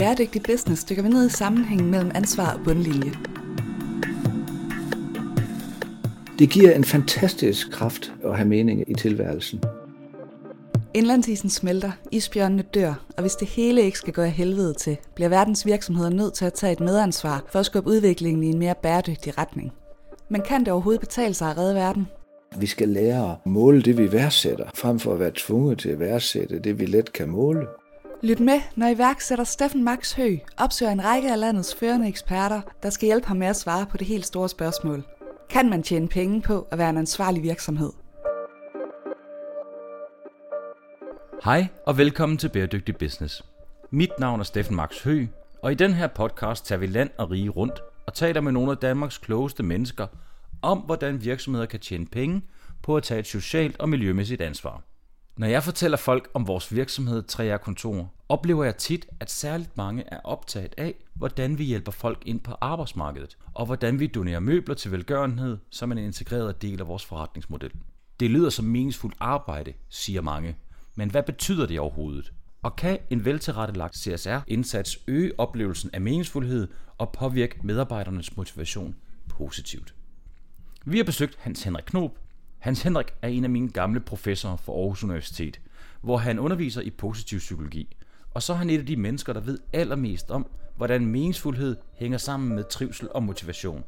[0.00, 3.12] Bæredygtig Business dykker vi ned i sammenhængen mellem ansvar og bundlinje.
[6.38, 9.62] Det giver en fantastisk kraft at have mening i tilværelsen.
[10.94, 15.28] Indlandsisen smelter, isbjørnene dør, og hvis det hele ikke skal gå af helvede til, bliver
[15.28, 18.74] verdens virksomheder nødt til at tage et medansvar for at skubbe udviklingen i en mere
[18.82, 19.72] bæredygtig retning.
[20.28, 22.08] Men kan det overhovedet betale sig at redde verden?
[22.56, 26.00] Vi skal lære at måle det, vi værdsætter, frem for at være tvunget til at
[26.00, 27.66] værdsætte det, vi let kan måle.
[28.22, 32.90] Lyt med, når iværksætter Steffen Max Hø opsøger en række af landets førende eksperter, der
[32.90, 35.04] skal hjælpe ham med at svare på det helt store spørgsmål.
[35.50, 37.90] Kan man tjene penge på at være en ansvarlig virksomhed?
[41.44, 43.44] Hej og velkommen til Bæredygtig Business.
[43.90, 45.26] Mit navn er Steffen Max Hø,
[45.62, 48.70] og i den her podcast tager vi land og rige rundt og taler med nogle
[48.70, 50.06] af Danmarks klogeste mennesker
[50.62, 52.42] om, hvordan virksomheder kan tjene penge
[52.82, 54.82] på at tage et socialt og miljømæssigt ansvar.
[55.36, 60.04] Når jeg fortæller folk om vores virksomhed 3R Kontor, oplever jeg tit, at særligt mange
[60.06, 64.74] er optaget af, hvordan vi hjælper folk ind på arbejdsmarkedet, og hvordan vi donerer møbler
[64.74, 67.70] til velgørenhed som en integreret del af vores forretningsmodel.
[68.20, 70.56] Det lyder som meningsfuldt arbejde, siger mange,
[70.94, 72.32] men hvad betyder det overhovedet?
[72.62, 76.68] Og kan en veltilrettelagt CSR-indsats øge oplevelsen af meningsfuldhed
[76.98, 78.94] og påvirke medarbejdernes motivation
[79.28, 79.94] positivt?
[80.84, 82.18] Vi har besøgt Hans Henrik Knob.
[82.60, 85.60] Hans Henrik er en af mine gamle professorer for Aarhus Universitet,
[86.00, 87.96] hvor han underviser i positiv psykologi.
[88.34, 92.18] Og så er han et af de mennesker, der ved allermest om, hvordan meningsfuldhed hænger
[92.18, 93.84] sammen med trivsel og motivation.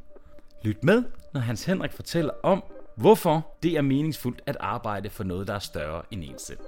[0.63, 2.63] Lyt med, når Hans Henrik fortæller om,
[2.97, 6.59] hvorfor det er meningsfuldt at arbejde for noget, der er større end en selv.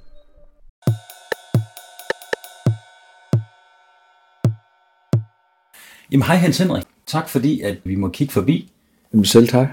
[6.11, 6.83] Jamen hej Hans Henrik.
[7.05, 8.71] Tak fordi, at vi må kigge forbi.
[9.13, 9.67] Jamen selv tak.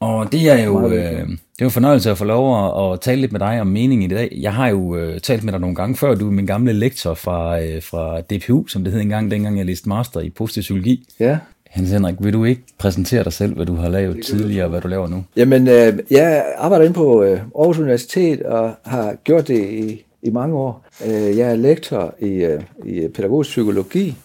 [0.00, 3.20] Og det er jo øh, det er en fornøjelse at få lov at, at tale
[3.20, 4.38] lidt med dig om mening i dag.
[4.40, 6.14] Jeg har jo øh, talt med dig nogle gange før.
[6.14, 9.66] Du er min gamle lektor fra, øh, fra DPU, som det hed engang, dengang jeg
[9.66, 11.08] læste master i positiv psykologi.
[11.20, 11.38] Ja.
[11.70, 14.80] Hans Henrik, vil du ikke præsentere dig selv, hvad du har lavet tidligere og hvad
[14.80, 15.24] du laver nu?
[15.36, 20.30] Jamen, øh, jeg arbejder inde på øh, Aarhus Universitet og har gjort det i, i
[20.30, 20.84] mange år.
[21.06, 24.16] Øh, jeg er lektor i, øh, i pædagogisk psykologi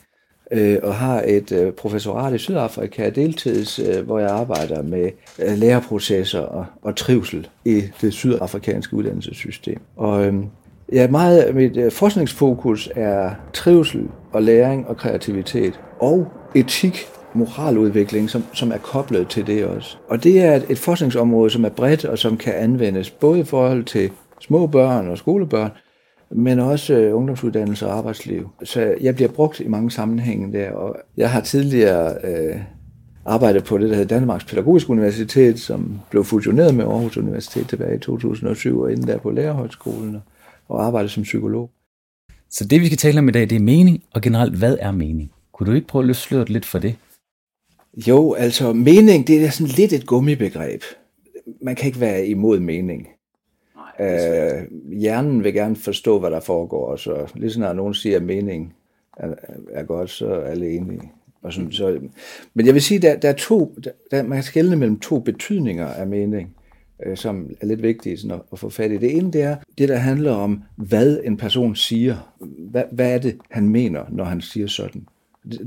[0.52, 5.58] øh, og har et øh, professorat i Sydafrika deltids, øh, hvor jeg arbejder med øh,
[5.58, 9.80] læreprocesser og, og trivsel i det sydafrikanske uddannelsessystem.
[9.96, 10.34] Og øh,
[10.92, 18.30] ja, meget af mit øh, forskningsfokus er trivsel og læring og kreativitet og etik moraludvikling,
[18.30, 19.98] som, som er koblet til det også.
[20.08, 23.44] Og det er et, et forskningsområde, som er bredt og som kan anvendes både i
[23.44, 25.72] forhold til små børn og skolebørn,
[26.32, 28.50] men også øh, ungdomsuddannelse og arbejdsliv.
[28.64, 32.56] Så jeg bliver brugt i mange sammenhænge der, og jeg har tidligere øh,
[33.26, 37.96] arbejdet på det, der hedder Danmarks Pædagogisk Universitet, som blev fusioneret med Aarhus Universitet tilbage
[37.96, 40.18] i 2007, og inden der på Lærerhøjskolen,
[40.68, 41.70] og arbejdet som psykolog.
[42.50, 44.92] Så det vi skal tale om i dag, det er mening, og generelt, hvad er
[44.92, 45.32] mening?
[45.54, 46.96] Kunne du ikke prøve at løfte sløret lidt for det?
[48.08, 50.82] Jo, altså mening, det er sådan lidt et gummibegreb.
[51.62, 53.08] Man kan ikke være imod mening.
[54.02, 58.74] Øh, hjernen vil gerne forstå, hvad der foregår, så lige snart nogen siger, at mening
[59.18, 59.34] er,
[59.72, 61.12] er godt, så er alle enige.
[61.42, 62.00] Og sådan, så,
[62.54, 63.78] men jeg vil sige, der, der er to,
[64.12, 66.56] der, man kan skelne mellem to betydninger af mening,
[67.06, 68.98] øh, som er lidt vigtige sådan at, at få fat i.
[68.98, 72.36] Det ene, det er det, der handler om, hvad en person siger.
[72.60, 75.08] Hvad, hvad er det, han mener, når han siger sådan?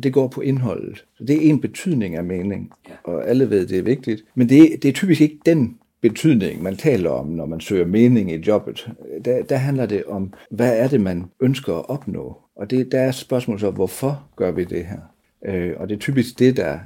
[0.02, 1.04] Det, går på indholdet.
[1.14, 2.72] Så det er en betydning af mening,
[3.04, 4.24] og alle ved, det er vigtigt.
[4.34, 8.32] Men det, det er typisk ikke den betydning, man taler om, når man søger mening
[8.32, 8.90] i jobbet,
[9.24, 12.38] der, der handler det om, hvad er det, man ønsker at opnå?
[12.56, 14.98] Og det, der er spørgsmålet så, hvorfor gør vi det her?
[15.44, 16.78] Øh, og det er typisk det, der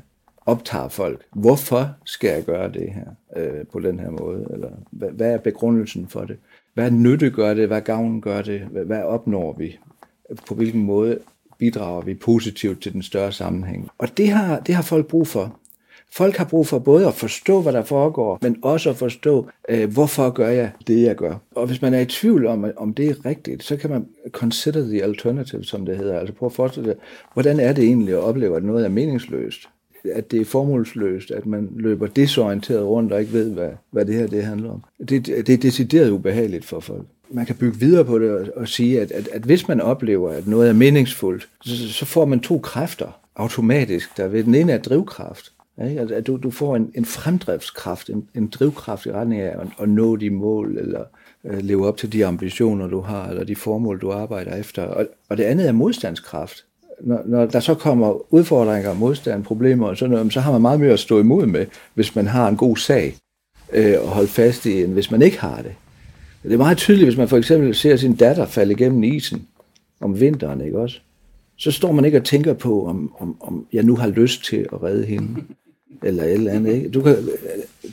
[0.47, 1.23] optager folk.
[1.33, 3.07] Hvorfor skal jeg gøre det her
[3.37, 4.47] øh, på den her måde?
[4.51, 6.37] Eller hvad, hvad er begrundelsen for det?
[6.75, 7.67] Hvad nytte gør det?
[7.67, 8.61] Hvad gavn gør det?
[8.61, 9.79] Hvad, hvad opnår vi?
[10.49, 11.19] På hvilken måde
[11.59, 13.89] bidrager vi positivt til den større sammenhæng?
[13.99, 15.59] Og det har, det har folk brug for.
[16.13, 19.93] Folk har brug for både at forstå, hvad der foregår, men også at forstå, øh,
[19.93, 21.35] hvorfor gør jeg det, jeg gør.
[21.55, 24.89] Og hvis man er i tvivl om, om det er rigtigt, så kan man consider
[24.89, 26.19] the alternative, som det hedder.
[26.19, 26.97] Altså prøve at forestille sig,
[27.33, 29.69] hvordan er det egentlig at opleve, at noget er meningsløst?
[30.15, 34.15] At det er formålsløst, at man løber desorienteret rundt og ikke ved, hvad, hvad det
[34.15, 34.85] her det handler om.
[35.09, 38.69] Det, det er decideret ubehageligt for folk man kan bygge videre på det og, og
[38.69, 42.41] sige, at, at, at hvis man oplever, at noget er meningsfuldt, så, så får man
[42.41, 44.17] to kræfter automatisk.
[44.17, 45.53] Der ved den ene er drivkraft,
[45.85, 46.01] ikke?
[46.01, 49.69] At, at du, du får en, en fremdriftskraft, en, en drivkraft i retning af at,
[49.81, 51.05] at nå de mål, eller
[51.45, 54.83] uh, leve op til de ambitioner, du har, eller de formål, du arbejder efter.
[54.83, 56.65] Og, og det andet er modstandskraft.
[57.01, 60.81] Når, når der så kommer udfordringer, modstand, problemer og sådan noget, så har man meget
[60.81, 63.17] mere at stå imod med, hvis man har en god sag
[63.73, 65.75] øh, at holde fast i, end hvis man ikke har det.
[66.43, 69.47] Det er meget tydeligt, hvis man for eksempel ser sin datter falde igennem isen
[70.01, 71.01] om vinteren, ikke også?
[71.57, 74.67] så står man ikke og tænker på, om, om, om jeg nu har lyst til
[74.73, 75.43] at redde hende,
[76.03, 76.75] eller et eller andet.
[76.75, 76.89] Ikke?
[76.89, 77.17] Du, kan,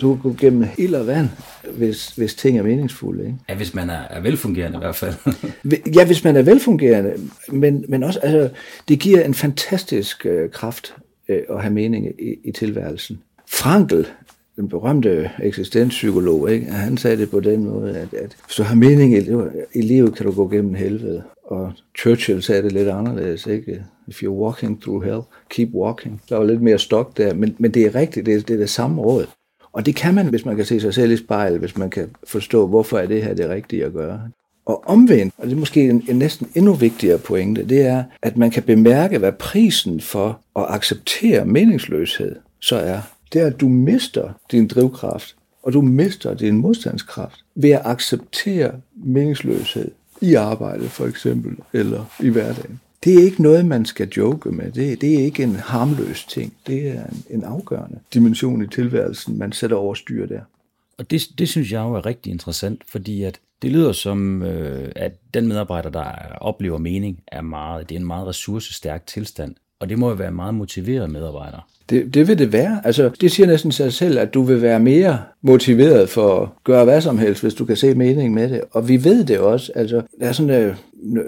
[0.01, 1.27] du kan gå gennem ild og vand,
[1.77, 3.25] hvis, hvis ting er meningsfulde.
[3.25, 3.37] Ikke?
[3.49, 5.13] Ja, hvis man er, er velfungerende i hvert fald.
[5.95, 7.13] ja, hvis man er velfungerende,
[7.49, 8.49] men, men også, altså,
[8.87, 10.95] det giver en fantastisk øh, kraft
[11.29, 13.19] øh, at have mening i, i tilværelsen.
[13.47, 14.07] Frankel,
[14.55, 16.65] den berømte eksistenspsykolog, ikke?
[16.71, 19.29] han sagde det på den måde, at, at hvis du har mening i,
[19.73, 21.23] i livet, kan du gå gennem helvede.
[21.53, 23.83] Og Churchill sagde det lidt anderledes, ikke?
[24.07, 26.21] If you're walking through hell, keep walking.
[26.29, 28.57] Der var lidt mere stok der, men, men det er rigtigt, det er, det er
[28.57, 29.25] det samme råd.
[29.73, 32.09] Og det kan man, hvis man kan se sig selv i spejlet, hvis man kan
[32.23, 34.21] forstå, hvorfor er det her det rigtige at gøre.
[34.65, 38.37] Og omvendt, og det er måske en, en næsten endnu vigtigere pointe, det er, at
[38.37, 42.99] man kan bemærke, hvad prisen for at acceptere meningsløshed så er.
[43.33, 48.71] Det er, at du mister din drivkraft, og du mister din modstandskraft ved at acceptere
[49.05, 49.91] meningsløshed
[50.23, 52.79] i arbejdet for eksempel, eller i hverdagen.
[53.03, 54.71] Det er ikke noget, man skal joke med.
[54.71, 56.53] Det, det er ikke en harmløs ting.
[56.67, 60.41] Det er en, en afgørende dimension i tilværelsen, man sætter over styr der.
[60.97, 64.91] Og det, det synes jeg jo er rigtig interessant, fordi at det lyder som, øh,
[64.95, 66.05] at den medarbejder, der
[66.41, 69.55] oplever mening, er meget, det er en meget ressourcestærk tilstand.
[69.83, 71.67] Og det må jo være meget motiveret medarbejder.
[71.89, 72.81] Det, det vil det være.
[72.83, 76.83] Altså, det siger næsten sig selv, at du vil være mere motiveret for at gøre
[76.83, 78.61] hvad som helst, hvis du kan se mening med det.
[78.71, 79.71] Og vi ved det også.
[79.75, 80.75] Altså, der er sådan øh,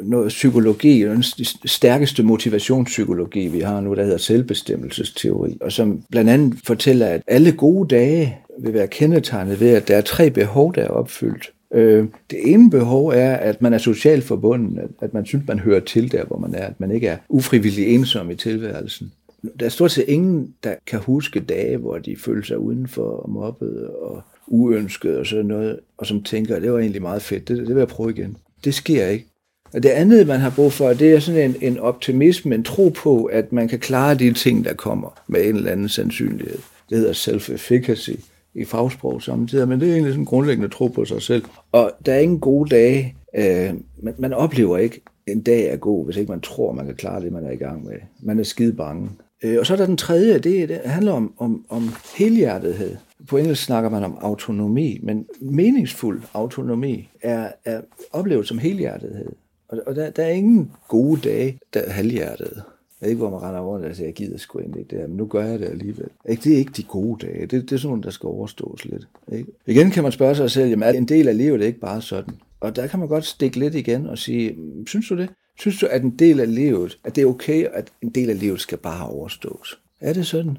[0.03, 1.23] noget psykologi, den
[1.65, 7.51] stærkeste motivationspsykologi, vi har nu, der hedder selvbestemmelsesteori, og som blandt andet fortæller, at alle
[7.51, 11.51] gode dage vil være kendetegnet ved, at der er tre behov, der er opfyldt.
[11.73, 15.79] Øh, det ene behov er, at man er socialt forbundet, at man synes, man hører
[15.79, 19.11] til der, hvor man er, at man ikke er ufrivillig ensom i tilværelsen.
[19.59, 23.29] Der er stort set ingen, der kan huske dage, hvor de føler sig udenfor og
[23.29, 27.57] mobbet og uønsket og sådan noget, og som tænker, det var egentlig meget fedt, det,
[27.57, 28.37] det vil jeg prøve igen.
[28.63, 29.25] Det sker ikke.
[29.73, 32.89] Og det andet, man har brug for, det er sådan en, en optimisme, en tro
[32.89, 36.57] på, at man kan klare de ting, der kommer med en eller anden sandsynlighed.
[36.89, 38.15] Det hedder self-efficacy
[38.55, 41.43] i fagsprog samtidig, men det er egentlig sådan en grundlæggende tro på sig selv.
[41.71, 43.15] Og der er ingen gode dage.
[43.35, 46.95] Øh, man, man oplever ikke, en dag er god, hvis ikke man tror, man kan
[46.95, 47.95] klare det, man er i gang med.
[48.19, 49.09] Man er skide bange.
[49.43, 52.95] Øh, og så er der den tredje, det, det handler om, om, om helhjertethed.
[53.27, 57.81] På engelsk snakker man om autonomi, men meningsfuld autonomi er, er
[58.11, 59.29] oplevet som helhjertethed.
[59.69, 62.63] Og, og der, der er ingen gode dage, der er halvhjertet.
[63.01, 64.99] Jeg ved ikke, hvor man render rundt og siger, jeg gider sgu egentlig ikke det
[64.99, 66.09] her, men nu gør jeg det alligevel.
[66.29, 66.43] Ikke?
[66.43, 67.41] Det er ikke de gode dage.
[67.41, 69.07] Det, det er sådan nogle, der skal overstås lidt.
[69.31, 69.51] Ikke?
[69.67, 72.33] Igen kan man spørge sig selv, jamen er en del af livet ikke bare sådan?
[72.59, 75.29] Og der kan man godt stikke lidt igen og sige, mm, synes du det?
[75.59, 78.39] Synes du, at en del af livet, at det er okay, at en del af
[78.39, 79.79] livet skal bare overstås?
[80.01, 80.57] Er det sådan?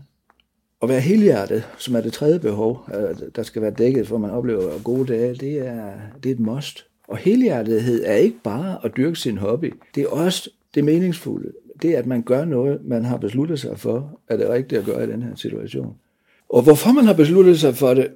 [0.83, 4.31] At være helhjertet, som er det tredje behov, øh, der skal være dækket, for man
[4.31, 5.93] oplever gode dage, det er,
[6.23, 6.87] det er et must.
[7.09, 9.75] Og helhjertethed er ikke bare at dyrke sin hobby.
[9.94, 11.53] Det er også det meningsfulde.
[11.82, 14.96] Det at man gør noget, man har besluttet sig for, er det rigtige rigtigt at
[14.96, 15.96] gøre i den her situation.
[16.49, 18.08] Og hvorfor man har besluttet sig for det,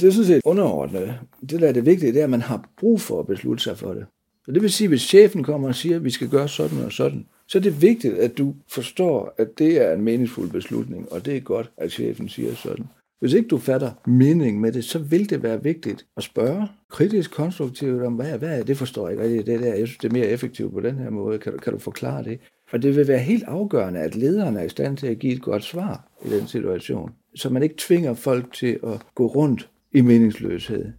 [0.00, 1.14] det er sådan set underordnet.
[1.50, 3.78] Det, der er det vigtige, det er, at man har brug for at beslutte sig
[3.78, 4.06] for det.
[4.46, 6.92] Og det vil sige, hvis chefen kommer og siger, at vi skal gøre sådan og
[6.92, 11.26] sådan, så er det vigtigt, at du forstår, at det er en meningsfuld beslutning, og
[11.26, 12.86] det er godt, at chefen siger sådan.
[13.20, 17.30] Hvis ikke du fatter mening med det, så vil det være vigtigt at spørge kritisk,
[17.30, 19.74] konstruktivt om, hvad, hvad er det, forstår jeg ikke rigtigt, det der.
[19.74, 21.38] Jeg synes, det er mere effektivt på den her måde.
[21.38, 22.40] Kan du, kan du forklare det?
[22.72, 25.42] For det vil være helt afgørende, at lederen er i stand til at give et
[25.42, 27.10] godt svar i den situation.
[27.34, 30.92] Så man ikke tvinger folk til at gå rundt i meningsløshed.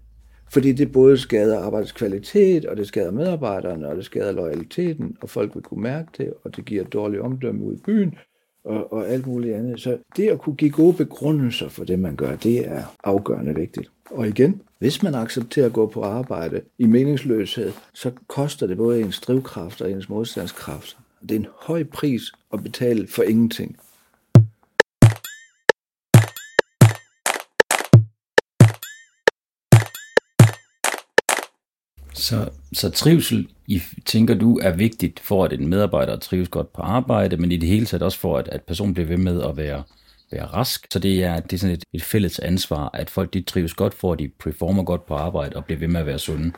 [0.52, 5.30] Fordi det både skader arbejdets kvalitet, og det skader medarbejderne, og det skader loyaliteten, og
[5.30, 8.16] folk vil kunne mærke det, og det giver dårlig omdømme ud i byen,
[8.64, 9.82] og, og alt muligt andet.
[9.82, 13.92] Så det at kunne give gode begrundelser for det, man gør, det er afgørende vigtigt.
[14.12, 19.02] Og igen, hvis man accepterer at gå på arbejde i meningsløshed, så koster det både
[19.02, 20.98] ens drivkraft og ens modstandskraft.
[21.30, 22.22] Det er en høj pris
[22.54, 23.78] at betale for ingenting.
[32.14, 36.82] Så, så trivsel, I, tænker du, er vigtigt for, at en medarbejder trives godt på
[36.82, 39.58] arbejde, men i det hele taget også for, at, at personen bliver ved med at
[39.58, 39.84] være,
[40.32, 40.88] være rask.
[40.92, 43.94] Så det er, det er sådan et, et fælles ansvar, at folk de trives godt
[43.94, 46.52] for, at de performer godt på arbejde og bliver ved med at være sunde.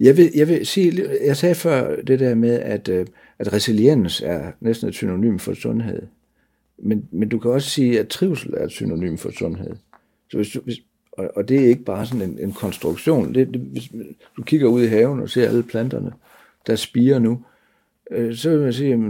[0.00, 3.06] Jeg vil, jeg vil sige, jeg sagde før det der med, at, øh,
[3.38, 6.02] at resiliens er næsten et synonym for sundhed.
[6.78, 9.76] Men, men du kan også sige, at trivsel er et synonym for sundhed.
[10.30, 10.76] Så hvis du, hvis,
[11.12, 13.34] og, og det er ikke bare sådan en, en konstruktion.
[13.34, 13.90] Det, det, hvis
[14.36, 16.12] du kigger ud i haven og ser alle planterne,
[16.66, 17.42] der spiger nu,
[18.10, 19.00] øh, så vil man sige, at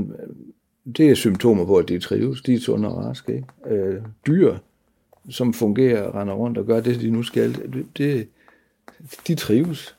[0.97, 2.43] det er symptomer på, at de trives.
[2.43, 3.35] De er sunde og raske.
[3.35, 3.77] Ikke?
[3.77, 4.57] Øh, dyr,
[5.29, 8.29] som fungerer, render rundt og gør det, de nu skal, det, det,
[9.27, 9.97] de trives.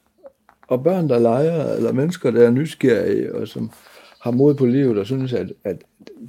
[0.72, 3.72] Og børn, der leger, eller mennesker, der er nysgerrige, og som
[4.20, 5.84] har mod på livet og synes, at, at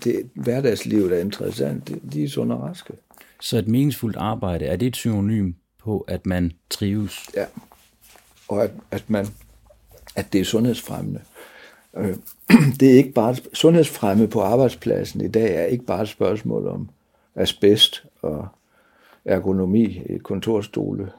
[0.04, 2.92] det hverdagslivet er interessant, de, de er sunde og raske.
[3.40, 7.30] Så et meningsfuldt arbejde, er det et synonym på, at man trives?
[7.36, 7.44] Ja,
[8.48, 9.26] og at, at, man,
[10.16, 11.20] at det er sundhedsfremmende.
[11.96, 12.16] Øh,
[12.80, 16.88] det er ikke bare sundhedsfremme på arbejdspladsen i dag er ikke bare et spørgsmål om
[17.34, 18.48] asbest og
[19.24, 21.10] ergonomi i kontorstole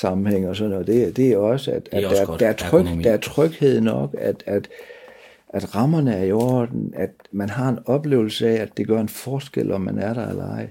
[0.00, 0.86] sammenhæng og sådan noget.
[0.86, 4.14] Det, det er også, at, at også der, der, er tryg, der er tryghed nok,
[4.18, 4.68] at, at,
[5.48, 9.08] at rammerne er i orden, at man har en oplevelse af, at det gør en
[9.08, 10.70] forskel, om man er der eller ej.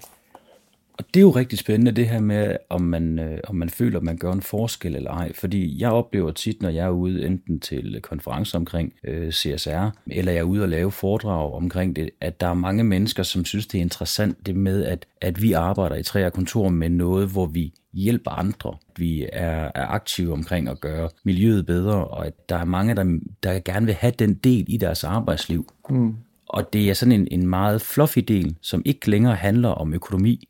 [0.99, 3.97] Og det er jo rigtig spændende, det her med, om man, øh, om man føler,
[3.97, 5.33] at man gør en forskel eller ej.
[5.33, 10.31] Fordi jeg oplever tit, når jeg er ude enten til konferencer omkring øh, CSR, eller
[10.31, 13.67] jeg er ude og lave foredrag omkring det, at der er mange mennesker, som synes,
[13.67, 17.45] det er interessant det med, at, at vi arbejder i tre kontor med noget, hvor
[17.45, 18.77] vi hjælper andre.
[18.97, 23.19] Vi er, er aktive omkring at gøre miljøet bedre, og at der er mange, der,
[23.43, 25.73] der gerne vil have den del i deres arbejdsliv.
[25.89, 26.15] Mm.
[26.45, 30.49] Og det er sådan en, en meget fluffy del, som ikke længere handler om økonomi,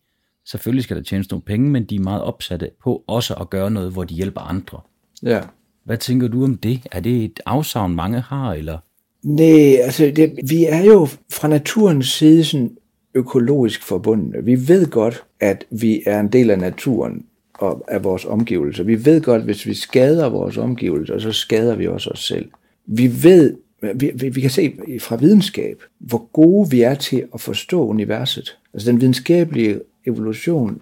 [0.51, 3.71] Selvfølgelig skal der tjenes nogle penge, men de er meget opsatte på også at gøre
[3.71, 4.79] noget, hvor de hjælper andre.
[5.23, 5.41] Ja.
[5.85, 6.87] Hvad tænker du om det?
[6.91, 8.77] Er det et afsavn, mange har, eller?
[9.23, 12.77] Nej, altså det, vi er jo fra naturens side sådan
[13.15, 14.45] økologisk forbundne.
[14.45, 17.25] Vi ved godt, at vi er en del af naturen
[17.59, 18.83] og af vores omgivelser.
[18.83, 22.49] Vi ved godt, hvis vi skader vores omgivelser, så skader vi også os selv.
[22.85, 23.57] Vi ved,
[23.95, 28.57] vi, vi, vi kan se fra videnskab, hvor gode vi er til at forstå universet.
[28.73, 30.81] Altså den videnskabelige evolution,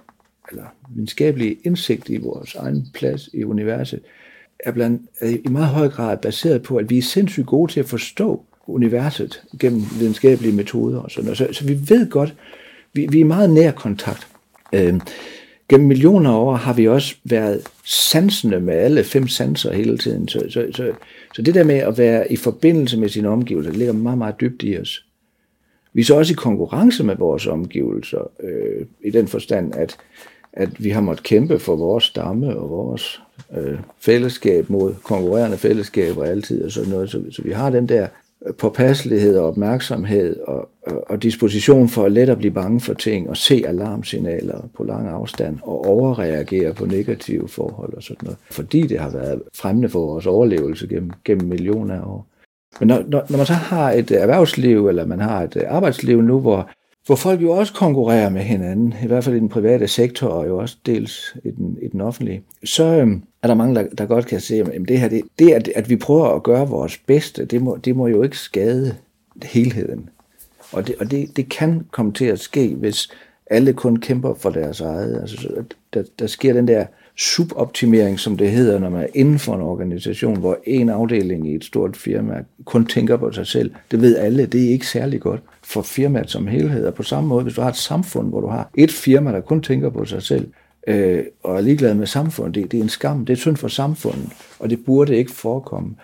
[0.52, 4.00] eller videnskabelige indsigt i vores egen plads i universet,
[4.60, 7.80] er, blandt, er i meget høj grad baseret på, at vi er sindssygt gode til
[7.80, 11.38] at forstå universet gennem videnskabelige metoder og sådan noget.
[11.38, 12.36] Så, så vi ved godt,
[12.94, 14.28] vi, vi er meget nær kontakt.
[14.74, 15.00] Øh,
[15.70, 20.28] gennem millioner af år har vi også været sansende med alle fem sanser hele tiden.
[20.28, 20.92] Så, så, så,
[21.36, 24.42] så det der med at være i forbindelse med sine omgivelser, det ligger meget, meget
[24.42, 25.06] dybt i os.
[25.94, 29.98] Vi er så også i konkurrence med vores omgivelser, øh, i den forstand, at,
[30.54, 33.22] at vi har måttet kæmpe for vores stamme og vores
[33.58, 37.10] øh, fællesskab mod konkurrerende fællesskaber altid og sådan noget.
[37.10, 38.08] Så, så vi har den der
[38.58, 43.30] påpasselighed og opmærksomhed og, og, og disposition for at let at blive bange for ting
[43.30, 48.38] og se alarmsignaler på lang afstand og overreagere på negative forhold og sådan noget.
[48.52, 52.28] Fordi det har været fremmende for vores overlevelse gennem, gennem millioner af år.
[52.80, 56.40] Men når, når, når man så har et erhvervsliv, eller man har et arbejdsliv nu,
[56.40, 56.70] hvor,
[57.08, 60.48] hvor folk jo også konkurrerer med hinanden, i hvert fald i den private sektor, og
[60.48, 64.06] jo også dels i den, i den offentlige, så øhm, er der mange, der, der
[64.06, 66.98] godt kan se, at det her, det, det at, at vi prøver at gøre vores
[66.98, 68.96] bedste, det må, det må jo ikke skade
[69.44, 70.10] helheden.
[70.72, 73.10] Og, det, og det, det kan komme til at ske, hvis
[73.50, 75.22] alle kun kæmper for deres eget.
[75.22, 76.86] Altså, der, der sker den der
[77.18, 81.56] suboptimering, som det hedder, når man er inden for en organisation, hvor en afdeling i
[81.56, 83.72] et stort firma kun tænker på sig selv.
[83.92, 86.86] Det ved alle, det er ikke særlig godt for firmaet som helhed.
[86.86, 89.42] Og på samme måde, hvis du har et samfund, hvor du har et firma, der
[89.42, 90.52] kun tænker på sig selv,
[90.88, 93.68] øh, og er ligeglad med samfundet, det, det er en skam, det er synd for
[93.68, 95.96] samfundet, og det burde ikke forekomme.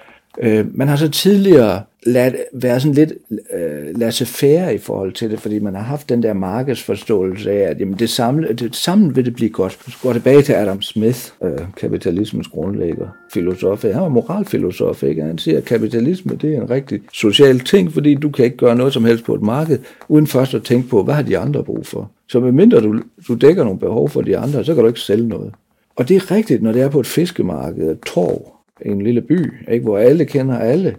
[0.41, 5.39] Øh, man har så tidligere ladt, være sådan lidt øh, laissez-faire i forhold til det,
[5.39, 9.25] fordi man har haft den der markedsforståelse af, at jamen, det, samle, det sammen vil
[9.25, 9.71] det blive godt.
[9.71, 13.83] Så går tilbage til Adam Smith, øh, kapitalismens grundlægger, filosof.
[13.83, 15.23] Han var moralfilosof, ikke?
[15.23, 18.75] Han siger, at kapitalisme det er en rigtig social ting, fordi du kan ikke gøre
[18.75, 21.63] noget som helst på et marked, uden først at tænke på, hvad har de andre
[21.63, 22.11] brug for.
[22.29, 25.27] Så medmindre du, du dækker nogle behov for de andre, så kan du ikke sælge
[25.27, 25.53] noget.
[25.95, 29.53] Og det er rigtigt, når det er på et fiskemarked, et torv, en lille by,
[29.71, 30.97] ikke, hvor alle kender alle,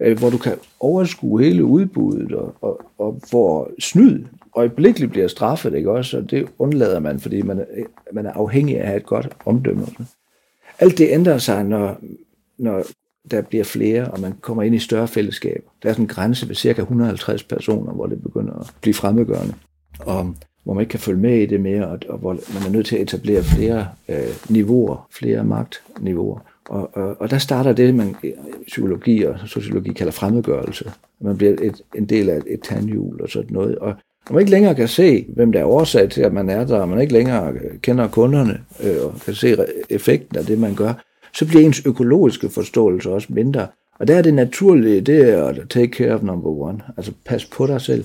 [0.00, 4.24] øh, hvor du kan overskue hele udbuddet, og, og, og hvor snyd
[4.56, 6.18] øjeblikkeligt bliver straffet, ikke også?
[6.18, 7.64] Og det undlader man, fordi man er,
[8.12, 9.86] man er afhængig af at have et godt omdømme.
[10.78, 11.96] Alt det ændrer sig, når,
[12.58, 12.84] når
[13.30, 15.70] der bliver flere, og man kommer ind i større fællesskaber.
[15.82, 19.54] Der er sådan en grænse ved cirka 150 personer, hvor det begynder at blive fremmedgørende.
[19.98, 22.70] Og hvor man ikke kan følge med i det mere, og, og hvor man er
[22.70, 26.38] nødt til at etablere flere øh, niveauer, flere magtniveauer.
[26.68, 28.16] Og, og, og der starter det, man
[28.66, 30.92] psykologi og sociologi kalder fremmedgørelse.
[31.20, 33.78] Man bliver et, en del af et, tandhjul og sådan noget.
[33.78, 33.94] Og
[34.28, 36.78] når man ikke længere kan se, hvem der er årsag til, at man er der,
[36.78, 39.56] og man ikke længere kender kunderne øh, og kan se
[39.90, 40.92] effekten af det, man gør,
[41.34, 43.66] så bliver ens økologiske forståelse også mindre.
[43.98, 46.80] Og der er det naturlige, det er at take care of number one.
[46.96, 48.04] Altså pas på dig selv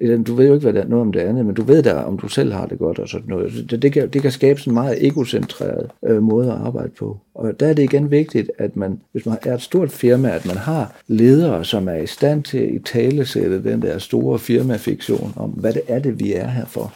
[0.00, 1.94] du ved jo ikke hvad der er, noget om det andet, men du ved da,
[1.94, 3.70] om du selv har det godt og sådan noget.
[3.70, 7.18] Det, det, kan, det kan skabe sådan en meget egocentreret øh, måde at arbejde på.
[7.34, 10.46] Og der er det igen vigtigt, at man, hvis man er et stort firma, at
[10.46, 14.38] man har ledere, som er i stand til at i tale sætte den der store
[14.38, 16.94] firmafiktion om, hvad det er det, vi er her for.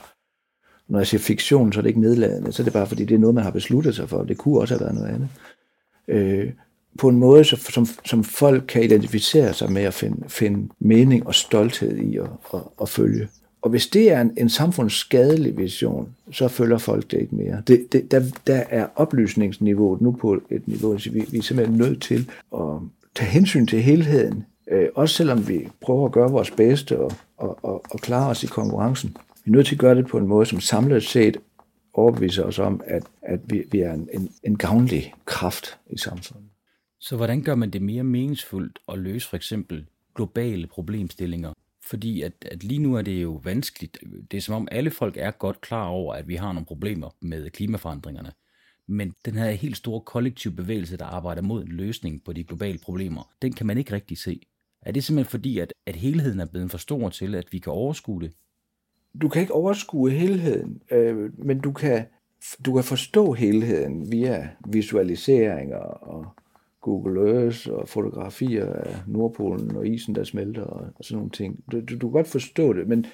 [0.88, 3.14] Når jeg siger fiktion, så er det ikke nedladende, så er det bare fordi, det
[3.14, 4.22] er noget, man har besluttet sig for.
[4.22, 5.28] Det kunne også have været noget andet.
[6.08, 6.52] Øh,
[6.98, 11.34] på en måde, som, som folk kan identificere sig med at finde, finde mening og
[11.34, 13.28] stolthed i at, at, at følge.
[13.62, 17.62] Og hvis det er en, en samfundsskadelig vision, så følger folk det ikke mere.
[17.66, 21.78] Det, det, der, der er oplysningsniveauet nu på et niveau, så vi, vi er simpelthen
[21.78, 22.60] nødt til at
[23.14, 27.58] tage hensyn til helheden, øh, også selvom vi prøver at gøre vores bedste og, og,
[27.62, 29.16] og, og klare os i konkurrencen.
[29.44, 31.36] Vi er nødt til at gøre det på en måde, som samlet set
[31.94, 36.53] overbeviser os om, at, at vi, vi er en, en, en gavnlig kraft i samfundet.
[37.04, 41.52] Så hvordan gør man det mere meningsfuldt at løse for eksempel globale problemstillinger?
[41.82, 43.98] Fordi at, at lige nu er det jo vanskeligt.
[44.30, 47.10] Det er som om alle folk er godt klar over, at vi har nogle problemer
[47.20, 48.32] med klimaforandringerne.
[48.86, 52.78] Men den her helt store kollektiv bevægelse, der arbejder mod en løsning på de globale
[52.78, 54.40] problemer, den kan man ikke rigtig se.
[54.82, 57.72] Er det simpelthen fordi, at, at helheden er blevet for stor til, at vi kan
[57.72, 58.32] overskue det?
[59.22, 62.04] Du kan ikke overskue helheden, øh, men du kan,
[62.66, 66.26] du kan forstå helheden via visualiseringer og
[66.84, 71.64] Google Earth og fotografier af Nordpolen og isen, der smelter og, og sådan nogle ting.
[71.72, 73.06] Du, du, du kan godt forstå det, men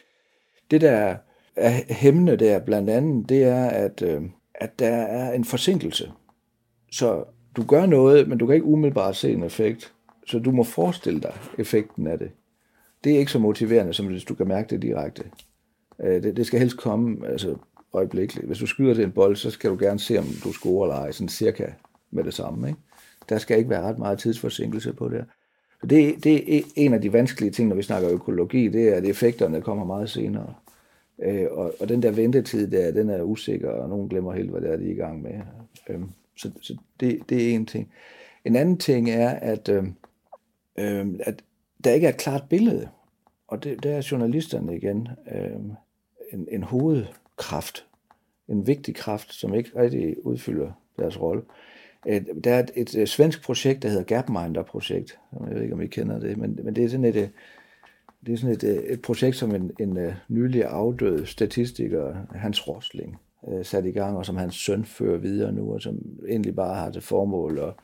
[0.70, 1.16] det der
[1.56, 4.22] er hæmmende der blandt andet, det er, at, øh,
[4.54, 6.12] at der er en forsinkelse.
[6.92, 7.24] Så
[7.56, 9.94] du gør noget, men du kan ikke umiddelbart se en effekt.
[10.26, 12.30] Så du må forestille dig effekten af det.
[13.04, 15.24] Det er ikke så motiverende, som hvis du kan mærke det direkte.
[16.02, 17.56] Øh, det, det skal helst komme altså,
[17.92, 18.46] øjeblikkeligt.
[18.46, 21.02] Hvis du skyder til en bold, så skal du gerne se, om du scorer eller
[21.02, 21.66] ej, sådan cirka
[22.10, 22.68] med det samme.
[22.68, 22.80] Ikke?
[23.30, 25.24] Der skal ikke være ret meget tidsforsinkelse på det.
[25.80, 28.96] Så det, det er en af de vanskelige ting, når vi snakker økologi, det er,
[28.96, 30.54] at effekterne kommer meget senere.
[31.22, 34.60] Øh, og, og den der ventetid der, den er usikker, og nogen glemmer helt, hvad
[34.60, 35.40] det er, de er i gang med.
[35.88, 36.00] Øh,
[36.36, 37.92] så så det, det er en ting.
[38.44, 39.84] En anden ting er, at, øh,
[40.78, 41.42] øh, at
[41.84, 42.88] der ikke er et klart billede.
[43.48, 45.60] Og det, der er journalisterne igen øh,
[46.32, 47.86] en, en hovedkraft,
[48.48, 51.42] en vigtig kraft, som ikke rigtig udfylder deres rolle.
[52.08, 55.18] Øh, der er et, et, øh, svensk projekt, der hedder Gapminder-projekt.
[55.46, 57.28] Jeg ved ikke, om I kender det, men, men det er sådan et, øh,
[58.26, 63.16] det er sådan et, et projekt, som en, en nylig afdød statistiker, Hans Rosling,
[63.62, 66.90] sat i gang, og som hans søn fører videre nu, og som egentlig bare har
[66.90, 67.74] til formål at,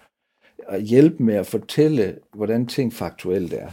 [0.69, 3.69] at hjælpe med at fortælle, hvordan ting faktuelt er.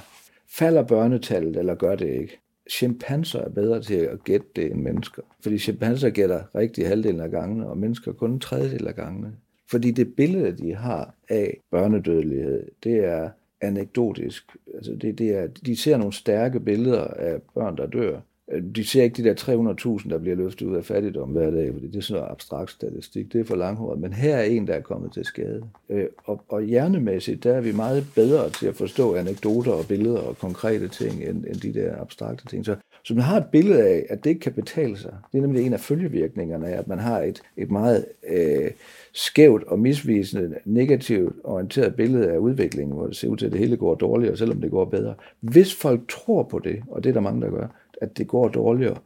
[0.49, 2.39] Falder børnetallet, eller gør det ikke?
[2.71, 5.21] Chimpanser er bedre til at gætte det end mennesker.
[5.43, 9.31] Fordi chimpanser gætter rigtig halvdelen af gangene, og mennesker kun en tredjedel af gangene.
[9.73, 13.29] Fordi det billede, de har af børnedødelighed, det er
[13.61, 14.43] anekdotisk.
[14.75, 18.19] Altså det, det er, de ser nogle stærke billeder af børn, der dør.
[18.51, 21.73] Øh, de ser ikke de der 300.000, der bliver løftet ud af fattigdom hver dag,
[21.73, 23.33] fordi det er sådan noget abstrakt statistik.
[23.33, 23.99] Det er for langhåret.
[23.99, 25.63] Men her er en, der er kommet til skade.
[25.89, 30.19] Øh, og, og hjernemæssigt, der er vi meget bedre til at forstå anekdoter og billeder
[30.19, 32.65] og konkrete ting, end, end de der abstrakte ting.
[32.65, 35.13] Så, så man har et billede af, at det ikke kan betale sig.
[35.31, 38.05] Det er nemlig en af følgevirkningerne af, at man har et, et meget...
[38.29, 38.71] Øh,
[39.13, 43.59] skævt og misvisende, negativt orienteret billede af udviklingen, hvor det ser ud til, at det
[43.59, 45.13] hele går dårligere, selvom det går bedre.
[45.39, 47.67] Hvis folk tror på det, og det er der mange, der gør,
[48.01, 48.97] at det går dårligere,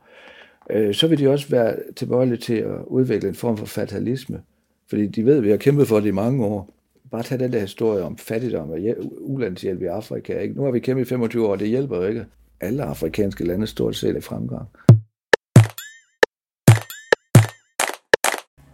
[0.70, 4.42] øh, så vil de også være tilbøjelige til at udvikle en form for fatalisme.
[4.90, 6.70] Fordi de ved, at vi har kæmpet for det i mange år.
[7.12, 8.80] Bare tag den der historie om fattigdom og
[9.20, 10.40] ulandshjælp i Afrika.
[10.40, 10.56] Ikke?
[10.56, 12.26] Nu har vi kæmpet i 25 år, og det hjælper jo ikke.
[12.62, 14.67] Alle afrikanske lande stort set i fremgang.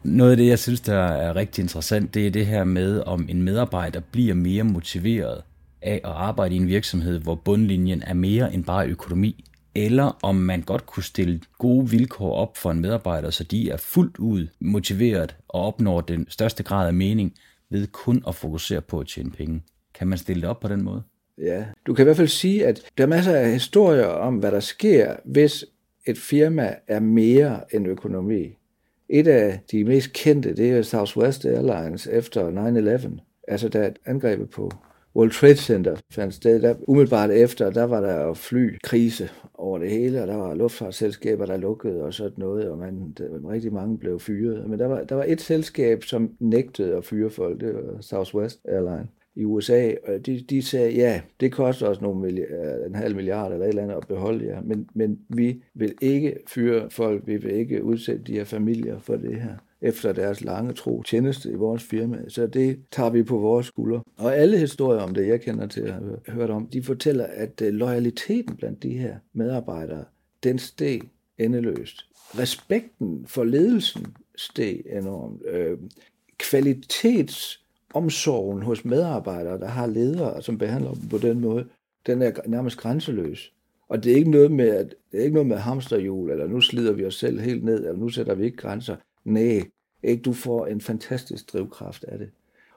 [0.03, 3.25] Noget af det, jeg synes, der er rigtig interessant, det er det her med, om
[3.29, 5.43] en medarbejder bliver mere motiveret
[5.81, 10.35] af at arbejde i en virksomhed, hvor bundlinjen er mere end bare økonomi, eller om
[10.35, 14.47] man godt kunne stille gode vilkår op for en medarbejder, så de er fuldt ud
[14.59, 17.33] motiveret og opnår den største grad af mening
[17.69, 19.63] ved kun at fokusere på at tjene penge.
[19.93, 21.03] Kan man stille det op på den måde?
[21.37, 24.51] Ja, du kan i hvert fald sige, at der er masser af historier om, hvad
[24.51, 25.65] der sker, hvis
[26.05, 28.57] et firma er mere end økonomi.
[29.09, 32.51] Et af de mest kendte, det er Southwest Airlines efter
[33.07, 33.19] 9-11.
[33.47, 34.71] Altså da angrebet på
[35.15, 39.89] World Trade Center fandt sted, der umiddelbart efter, der var der jo flykrise over det
[39.89, 43.97] hele, og der var luftfartsselskaber, der lukkede og sådan noget, og man, der, rigtig mange
[43.97, 44.69] blev fyret.
[44.69, 48.59] Men der var, der var et selskab, som nægtede at fyre folk, det var Southwest
[48.65, 52.95] Airlines i USA, og de, de sagde, ja, det koster os nogle milliard, øh, en
[52.95, 56.89] halv milliard eller et eller andet at beholde jer, men, men vi vil ikke fyre
[56.89, 61.03] folk, vi vil ikke udsætte de her familier for det her efter deres lange tro
[61.03, 62.17] tjeneste i vores firma.
[62.27, 64.01] Så det tager vi på vores skuldre.
[64.17, 67.61] Og alle historier om det, jeg kender til at have hørt om, de fortæller, at
[67.61, 70.03] øh, loyaliteten blandt de her medarbejdere,
[70.43, 71.01] den steg
[71.37, 72.05] endeløst.
[72.39, 75.41] Respekten for ledelsen steg enormt.
[75.47, 75.77] Øh,
[76.37, 77.62] kvalitets
[77.93, 81.65] omsorgen hos medarbejdere, der har ledere, som behandler dem på den måde,
[82.07, 83.53] den er nærmest grænseløs.
[83.89, 86.61] Og det er ikke noget med, at, det er ikke noget med hamsterhjul, eller nu
[86.61, 88.95] slider vi os selv helt ned, eller nu sætter vi ikke grænser.
[89.25, 89.61] Nej,
[90.03, 92.29] ikke du får en fantastisk drivkraft af det.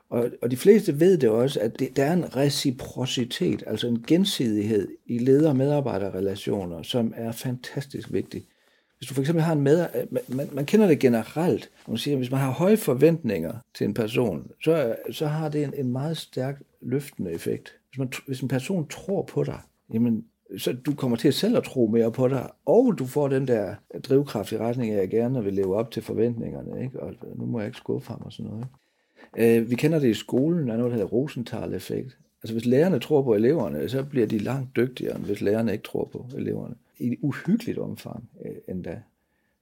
[0.08, 4.04] Og, og de fleste ved det også, at det, der er en reciprocitet, altså en
[4.06, 8.46] gensidighed i leder-medarbejderrelationer, som er fantastisk vigtig.
[8.98, 12.16] Hvis du for eksempel har en med, øh, man, man kender det generelt, man siger,
[12.16, 16.16] hvis man har høje forventninger til en person, så, så har det en, en meget
[16.16, 17.76] stærk løftende effekt.
[17.90, 19.60] Hvis, man, hvis en person tror på dig,
[19.92, 20.24] jamen,
[20.58, 23.74] så du kommer til selv at tro mere på dig, og du får den der
[24.08, 27.00] drivkraft i retning af, at jeg gerne vil leve op til forventningerne, ikke?
[27.00, 28.66] og nu må jeg ikke skuffe ham og sådan noget.
[29.38, 29.60] Ikke?
[29.60, 32.18] Øh, vi kender det i skolen, der er noget, der hedder Rosenthal-effekt.
[32.46, 35.84] Altså hvis lærerne tror på eleverne, så bliver de langt dygtigere, end hvis lærerne ikke
[35.84, 36.74] tror på eleverne.
[36.98, 39.02] I et uhyggeligt omfang øh, endda.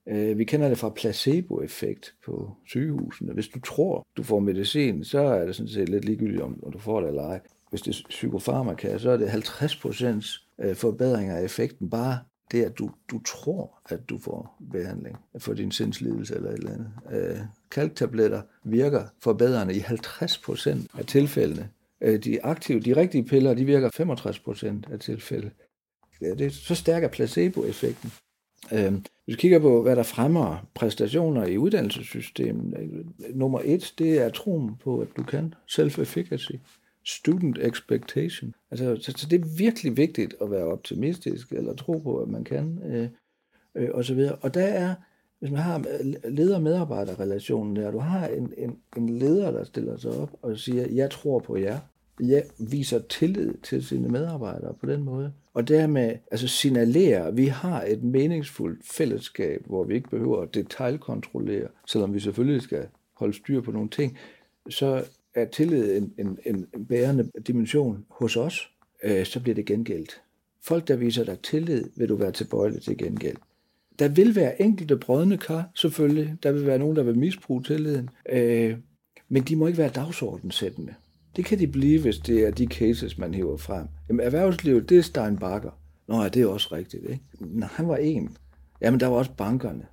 [0.07, 3.33] Øh, vi kender det fra placeboeffekt på sygehusene.
[3.33, 6.79] Hvis du tror, du får medicin, så er det sådan set lidt ligegyldigt, om du
[6.79, 7.39] får det eller ej.
[7.69, 12.19] Hvis det er psykofarmaka, så er det 50 procents øh, forbedring af effekten bare
[12.51, 16.73] det, at du, du tror, at du får behandling for din sindslidelse eller et eller
[16.73, 16.91] andet.
[17.11, 17.37] Øh,
[17.71, 21.69] kalktabletter virker forbedrende i 50 procent af tilfældene.
[22.01, 25.51] Øh, de aktive, de rigtige piller, de virker 65 procent af tilfælde.
[26.19, 28.11] Det er så stærk er placeboeffekten.
[28.73, 33.05] Øh, hvis vi kigger på, hvad der fremmer præstationer i uddannelsessystemet, øh,
[33.35, 35.53] nummer et, det er troen på, at du kan.
[35.67, 36.51] Self-efficacy.
[37.05, 38.53] Student expectation.
[38.71, 42.43] Altså, så, så det er virkelig vigtigt at være optimistisk, eller tro på, at man
[42.43, 43.09] kan, øh,
[43.75, 44.35] øh, og så videre.
[44.35, 44.95] Og der er,
[45.45, 50.11] hvis man har øh, leder-medarbejder-relationen der, du har en, en, en leder, der stiller sig
[50.11, 51.79] op og siger, jeg tror på jer,
[52.19, 55.33] jeg viser tillid til sine medarbejdere på den måde.
[55.53, 60.53] Og dermed altså signalerer, at vi har et meningsfuldt fællesskab, hvor vi ikke behøver at
[60.53, 64.17] detaljkontrollere, selvom vi selvfølgelig skal holde styr på nogle ting,
[64.69, 65.03] så
[65.35, 68.71] er tillid en, en, en bærende dimension hos os,
[69.03, 70.21] øh, så bliver det gengældt.
[70.61, 73.37] Folk, der viser dig tillid, vil du være tilbøjelig til gengæld.
[73.99, 76.35] Der vil være enkelte brødne kar, selvfølgelig.
[76.43, 78.09] Der vil være nogen, der vil misbruge tilliden.
[78.29, 78.77] Øh,
[79.29, 80.93] men de må ikke være dagsordenssættende.
[81.35, 83.87] Det kan de blive, hvis det er de cases, man hiver frem.
[84.09, 85.71] Jamen, erhvervslivet, det er Stein Bakker.
[86.07, 87.23] Nå ja, det er også rigtigt, ikke?
[87.39, 88.37] Nå, han var en.
[88.81, 89.85] Jamen, der var også bankerne.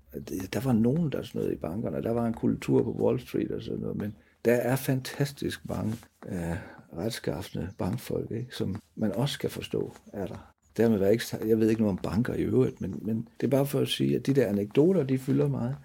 [0.53, 2.03] Der var nogen, der snød i bankerne.
[2.03, 3.97] Der var en kultur på Wall Street og sådan noget.
[3.97, 5.95] Men der er fantastisk mange
[6.29, 6.57] øh,
[6.97, 8.57] retskaffende bankfolk, ikke?
[8.57, 10.52] som man også skal forstå, er der.
[10.77, 13.51] Dermed var ikke, jeg ved ikke noget om banker i øvrigt, men, men det er
[13.51, 15.77] bare for at sige, at de der anekdoter, de fylder meget.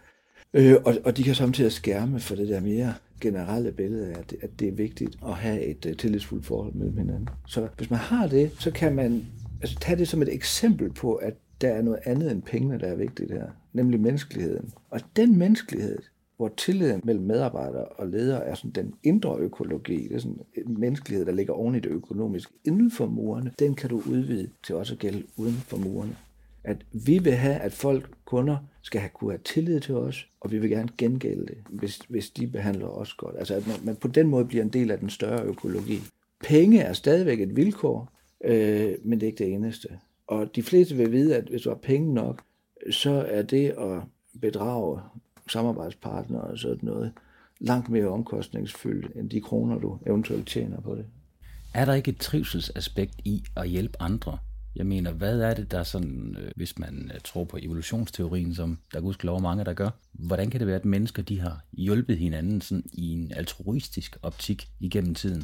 [0.53, 4.29] Øh, og, og de kan samtidig skærme for det der mere generelle billede af, at
[4.29, 7.29] det, at det er vigtigt at have et uh, tillidsfuldt forhold mellem hinanden.
[7.47, 9.25] Så hvis man har det, så kan man
[9.61, 12.87] altså, tage det som et eksempel på, at der er noget andet end pengene, der
[12.87, 14.73] er vigtigt her, nemlig menneskeligheden.
[14.89, 15.99] Og den menneskelighed,
[16.37, 20.79] hvor tilliden mellem medarbejdere og ledere er sådan den indre økologi, det er sådan en
[20.79, 24.75] menneskelighed, der ligger oven i det økonomiske inden for murene, den kan du udvide til
[24.75, 26.15] også at gælde uden for murene.
[26.63, 30.51] At vi vil have, at folk, kunder, skal have, kunne have tillid til os, og
[30.51, 33.35] vi vil gerne gengælde det, hvis, hvis de behandler os godt.
[33.37, 35.99] Altså at man, man på den måde bliver en del af den større økologi.
[36.43, 38.11] Penge er stadigvæk et vilkår,
[38.43, 39.87] øh, men det er ikke det eneste.
[40.27, 42.41] Og de fleste vil vide, at hvis du har penge nok,
[42.91, 44.01] så er det at
[44.41, 44.99] bedrage
[45.49, 47.11] samarbejdspartnere og sådan noget,
[47.59, 51.05] langt mere omkostningsfyldt end de kroner, du eventuelt tjener på det.
[51.73, 54.37] Er der ikke et trivselsaspekt i at hjælpe andre?
[54.75, 58.77] Jeg mener, hvad er det, der sådan, øh, hvis man øh, tror på evolutionsteorien, som
[58.93, 62.61] der gudskelov mange, der gør, hvordan kan det være, at mennesker de har hjulpet hinanden
[62.61, 65.43] sådan i en altruistisk optik igennem tiden?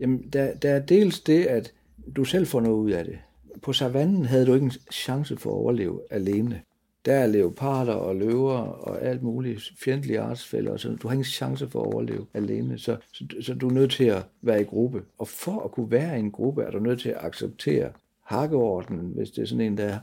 [0.00, 1.72] Jamen, der, der er dels det, at
[2.16, 3.18] du selv får noget ud af det.
[3.62, 6.60] På savannen havde du ikke en chance for at overleve alene.
[7.04, 11.68] Der er leoparder og løver og alt muligt fjendtlige artsfælder, så du har ingen chance
[11.68, 12.78] for at overleve alene.
[12.78, 15.02] Så, så, så du er nødt til at være i gruppe.
[15.18, 19.12] Og for at kunne være i en gruppe, er du nødt til at acceptere hakkeordenen,
[19.16, 19.98] hvis det er sådan en, der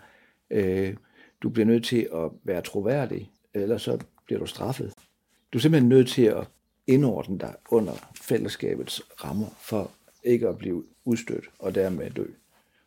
[0.49, 0.95] øh,
[1.41, 4.93] du bliver nødt til at være troværdig, ellers så bliver du straffet.
[5.53, 6.47] Du er simpelthen nødt til at
[6.87, 9.91] indordne dig under fællesskabets rammer, for
[10.23, 12.25] ikke at blive udstødt og dermed dø.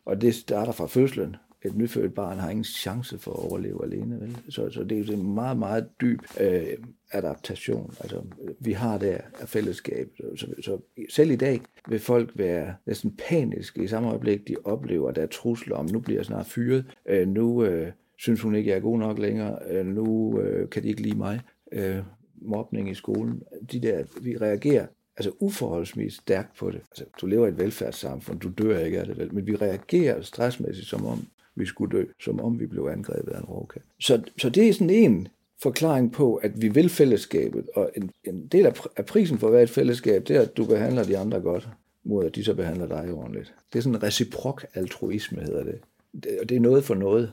[0.05, 4.19] Og det starter fra fødslen, et nyfødt barn har ingen chance for at overleve alene.
[4.21, 4.37] Vel?
[4.49, 6.63] Så, så det er en meget, meget dyb øh,
[7.11, 7.93] adaptation.
[7.99, 8.21] Altså,
[8.59, 10.09] vi har der af fællesskab.
[10.35, 10.77] Så, så
[11.09, 15.21] selv i dag vil folk være næsten paniske i samme øjeblik, de oplever, at der
[15.21, 18.77] er trusler om, nu bliver jeg snart fyret, øh, nu øh, synes hun ikke, jeg
[18.77, 21.41] er god nok længere, øh, nu øh, kan de ikke lide mig.
[21.71, 21.97] Øh,
[22.41, 23.43] mobning i skolen.
[23.71, 26.81] De der, vi reagerer altså uforholdsvis stærkt på det.
[26.91, 30.21] Altså, du lever i et velfærdssamfund, du dør ikke af det vel, men vi reagerer
[30.21, 33.81] stressmæssigt, som om vi skulle dø, som om vi blev angrebet af en rovkat.
[33.99, 35.27] Så, så det er sådan en
[35.61, 39.53] forklaring på, at vi vil fællesskabet, og en, en del af, af prisen for at
[39.53, 41.69] være et fællesskab, det er, at du behandler de andre godt,
[42.03, 43.55] mod at de så behandler dig ordentligt.
[43.73, 45.79] Det er sådan en reciprok altruisme, hedder det.
[46.23, 46.39] det.
[46.41, 47.31] Og det er noget for noget.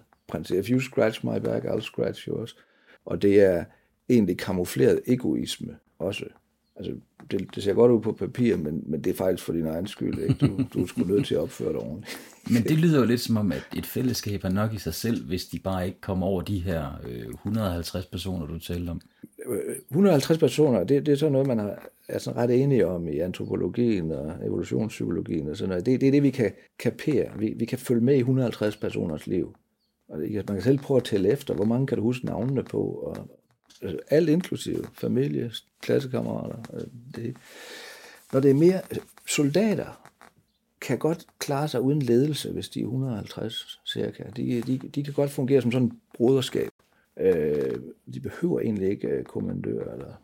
[0.51, 2.57] If you scratch my back, I'll scratch yours.
[3.05, 3.65] Og det er
[4.09, 6.25] egentlig kamufleret egoisme også.
[6.79, 6.93] Altså,
[7.31, 9.87] det, det ser godt ud på papir, men, men det er faktisk for din egen
[9.87, 10.19] skyld.
[10.19, 10.35] Ikke?
[10.35, 12.19] Du, du er sgu nødt til at opføre dig ordentligt.
[12.53, 15.27] Men det lyder jo lidt som om, at et fællesskab er nok i sig selv,
[15.27, 19.01] hvis de bare ikke kommer over de her øh, 150 personer, du talte om.
[19.91, 21.75] 150 personer, det, det er sådan noget, man er,
[22.09, 25.87] er sådan ret enige om i antropologien og evolutionspsykologien og sådan noget.
[25.87, 27.27] Det, det er det, vi kan kapere.
[27.39, 29.55] Vi, vi kan følge med i 150 personers liv.
[30.09, 32.81] Og man kan selv prøve at tælle efter, hvor mange kan du huske navnene på,
[32.83, 33.17] og,
[33.83, 36.59] Øh, alt inklusive familie, klassekammerater.
[36.75, 37.37] Øh, det.
[38.33, 40.09] Når det er mere øh, soldater,
[40.81, 44.23] kan godt klare sig uden ledelse, hvis de er 150 cirka.
[44.37, 46.69] De, de, de kan godt fungere som sådan et broderskab.
[47.21, 47.81] Øh,
[48.15, 49.93] de behøver egentlig ikke øh, kommandør.
[49.93, 50.23] Eller...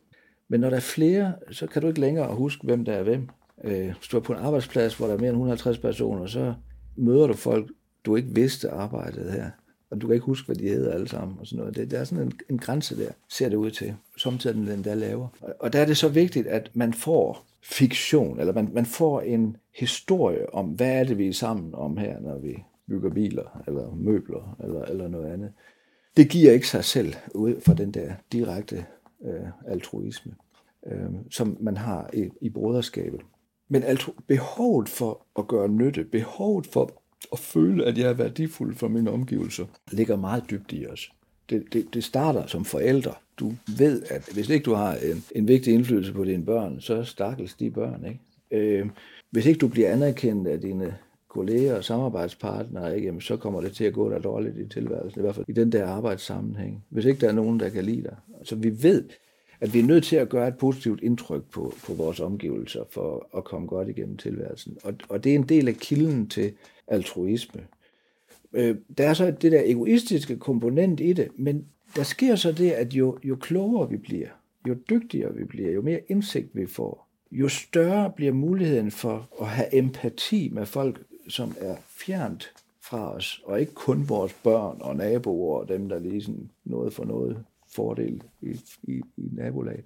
[0.48, 3.28] Men når der er flere, så kan du ikke længere huske, hvem der er hvem.
[3.64, 6.54] Øh, hvis du er på en arbejdsplads, hvor der er mere end 150 personer, så
[6.96, 7.70] møder du folk,
[8.04, 9.50] du ikke vidste arbejdede her.
[9.90, 11.38] Og du kan ikke huske, hvad de hedder alle sammen.
[11.40, 11.76] Og sådan noget.
[11.76, 13.94] Det, der er sådan en, en grænse der, ser det ud til.
[14.16, 15.28] Samtidig den der laver.
[15.40, 19.20] Og, og der er det så vigtigt, at man får fiktion, eller man, man får
[19.20, 23.62] en historie om, hvad er det, vi er sammen om her, når vi bygger biler,
[23.66, 25.52] eller møbler, eller, eller noget andet.
[26.16, 28.86] Det giver ikke sig selv ud fra den der direkte
[29.24, 30.34] øh, altruisme,
[30.86, 33.20] øh, som man har i, i broderskabet.
[33.68, 38.74] Men altru, behovet for at gøre nytte, behovet for at føle, at jeg er værdifuld
[38.74, 41.12] for mine omgivelser, ligger meget dybt i os.
[41.50, 43.14] Det, det, det starter som forældre.
[43.38, 47.04] Du ved, at hvis ikke du har en, en vigtig indflydelse på dine børn, så
[47.04, 48.04] stakkels de børn.
[48.06, 48.20] Ikke?
[48.50, 48.86] Øh,
[49.30, 50.94] hvis ikke du bliver anerkendt af dine
[51.28, 55.20] kolleger og samarbejdspartnere, ikke, jamen, så kommer det til at gå dig dårligt i tilværelsen,
[55.20, 56.84] i hvert fald i den der arbejdssammenhæng.
[56.88, 58.16] Hvis ikke der er nogen, der kan lide dig.
[58.42, 59.04] Så vi ved,
[59.60, 63.28] at vi er nødt til at gøre et positivt indtryk på, på vores omgivelser for
[63.36, 64.76] at komme godt igennem tilværelsen.
[64.84, 66.52] Og, og det er en del af kilden til
[66.86, 67.66] altruisme.
[68.52, 71.66] Øh, der er så det der egoistiske komponent i det, men
[71.96, 74.28] der sker så det, at jo, jo klogere vi bliver,
[74.68, 79.46] jo dygtigere vi bliver, jo mere indsigt vi får, jo større bliver muligheden for at
[79.46, 84.96] have empati med folk, som er fjernt fra os, og ikke kun vores børn og
[84.96, 87.44] naboer og dem, der lige sådan noget for noget
[87.74, 89.84] fordel i, i, i nabolaget.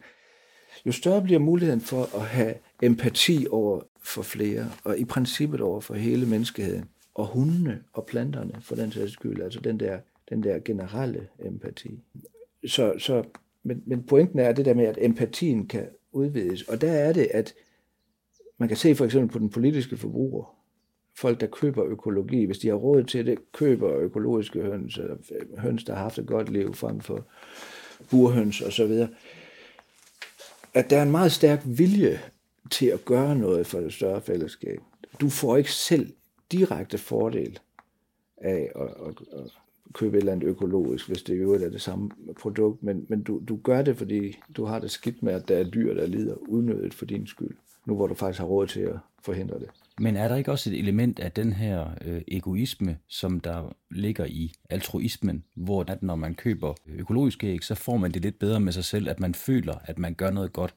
[0.86, 5.80] Jo større bliver muligheden for at have empati over for flere, og i princippet over
[5.80, 10.42] for hele menneskeheden, og hundene og planterne for den sags skyld, altså den der, den
[10.42, 12.00] der generelle empati.
[12.66, 13.24] Så, så,
[13.62, 17.28] men, men pointen er det der med, at empatien kan udvides, og der er det,
[17.34, 17.54] at
[18.58, 20.54] man kan se for eksempel på den politiske forbruger,
[21.16, 25.16] folk, der køber økologi, hvis de har råd til det, køber økologiske høns, eller
[25.58, 27.24] høns, der har haft et godt liv frem for
[28.10, 29.08] burhøns og så videre,
[30.74, 32.20] at der er en meget stærk vilje
[32.70, 34.78] til at gøre noget for det større fællesskab.
[35.20, 36.12] Du får ikke selv
[36.52, 37.58] direkte fordel
[38.36, 39.50] af at, at, at
[39.92, 43.22] købe et eller andet økologisk, hvis det i øvrigt er det samme produkt, men, men
[43.22, 46.06] du, du gør det, fordi du har det skidt med, at der er dyr, der
[46.06, 49.68] lider unødigt for din skyld, nu hvor du faktisk har råd til at forhindre det.
[50.00, 54.24] Men er der ikke også et element af den her øh, egoisme, som der ligger
[54.24, 58.60] i altruismen, hvor at når man køber økologiske æg, så får man det lidt bedre
[58.60, 60.74] med sig selv, at man føler, at man gør noget godt?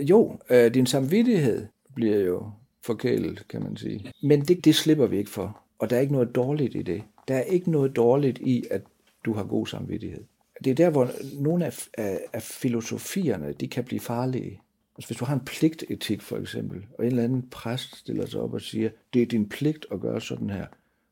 [0.00, 2.50] Jo, øh, din samvittighed bliver jo
[2.82, 4.12] forkælet, kan man sige.
[4.22, 7.02] Men det, det slipper vi ikke for, og der er ikke noget dårligt i det.
[7.28, 8.82] Der er ikke noget dårligt i, at
[9.24, 10.24] du har god samvittighed.
[10.64, 11.10] Det er der, hvor
[11.40, 14.60] nogle af, af, af filosofierne, de kan blive farlige.
[14.96, 18.40] Altså hvis du har en pligtetik for eksempel, og en eller anden præst stiller sig
[18.40, 20.66] op og siger, det er din pligt at gøre sådan her,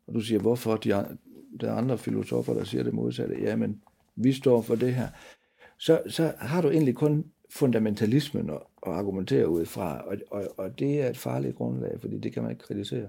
[0.06, 0.88] og du siger, hvorfor de,
[1.60, 3.80] der er andre filosofer, der siger det modsatte, ja, men
[4.16, 5.08] vi står for det her,
[5.78, 10.78] så, så har du egentlig kun fundamentalismen at, at argumentere ud fra, og, og, og
[10.78, 13.08] det er et farligt grundlag, fordi det kan man ikke kritisere.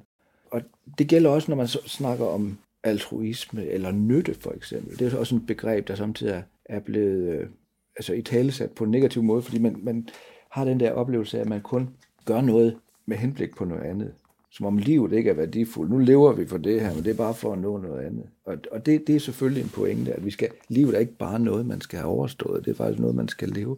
[0.52, 0.62] Og
[0.98, 5.00] det gælder også, når man snakker om altruisme eller nytte for eksempel.
[5.00, 7.48] Det er også et begreb, der samtidig er blevet øh,
[7.96, 10.10] altså i talesat på en negativ måde, fordi man, man
[10.50, 11.90] har den der oplevelse af, at man kun
[12.26, 14.14] gør noget med henblik på noget andet.
[14.52, 15.92] Som om livet ikke er værdifuldt.
[15.92, 18.26] Nu lever vi for det her, men det er bare for at nå noget andet.
[18.46, 21.40] Og, og det, det er selvfølgelig en pointe, at vi skal, livet er ikke bare
[21.40, 22.66] noget, man skal have overstået.
[22.66, 23.78] Det er faktisk noget, man skal leve.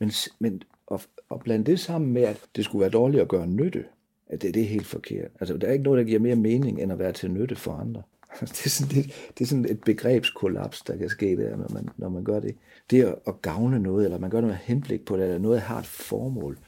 [0.00, 3.46] Men, men at, at blande det sammen med, at det skulle være dårligt at gøre
[3.46, 3.84] nytte,
[4.26, 5.30] at det, det er helt forkert.
[5.40, 7.72] Altså, der er ikke noget, der giver mere mening, end at være til nytte for
[7.72, 8.02] andre.
[8.40, 11.88] Det er sådan, det, det er sådan et begrebskollaps, der kan ske der, når man,
[11.96, 12.56] når man gør det.
[12.90, 15.78] Det at, at gavne noget, eller man gør noget henblik på det, eller noget har
[15.78, 16.58] et formål,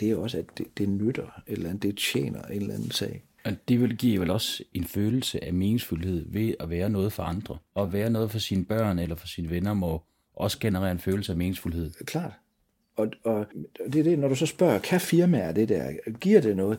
[0.00, 2.90] det er også, at det, det nytter et eller andet, det tjener en eller anden
[2.90, 3.24] sag.
[3.44, 7.22] Og det vil give vel også en følelse af meningsfuldhed ved at være noget for
[7.22, 7.58] andre.
[7.74, 10.02] Og at være noget for sine børn eller for sine venner må
[10.36, 11.90] også generere en følelse af meningsfuldhed.
[12.04, 12.32] Klart.
[12.96, 13.46] Og, og
[13.92, 16.78] det er det, når du så spørger, kan firmaer det der, giver det noget?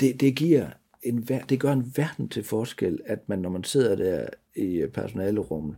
[0.00, 0.66] Det, det giver
[1.02, 4.26] en, det gør en verden til forskel, at man, når man sidder der
[4.56, 5.76] i personalerummet,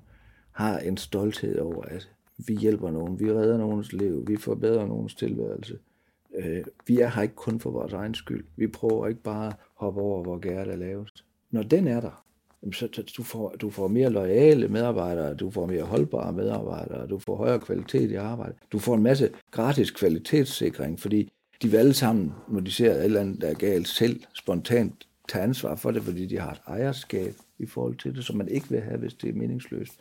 [0.53, 5.15] har en stolthed over, at vi hjælper nogen, vi redder nogens liv, vi forbedrer nogens
[5.15, 5.79] tilværelse.
[6.35, 8.45] Øh, vi er her ikke kun for vores egen skyld.
[8.57, 11.25] Vi prøver ikke bare at hoppe over, hvor gær er lavest.
[11.51, 12.25] Når den er der,
[12.73, 17.37] så du får, du får mere loyale medarbejdere, du får mere holdbare medarbejdere, du får
[17.37, 18.57] højere kvalitet i arbejdet.
[18.73, 23.05] Du får en masse gratis kvalitetssikring, fordi de vil alle sammen, når de ser et
[23.05, 26.61] eller andet, der er galt, selv spontant tage ansvar for det, fordi de har et
[26.67, 29.93] ejerskab i forhold til det, som man ikke vil have, hvis det er meningsløst.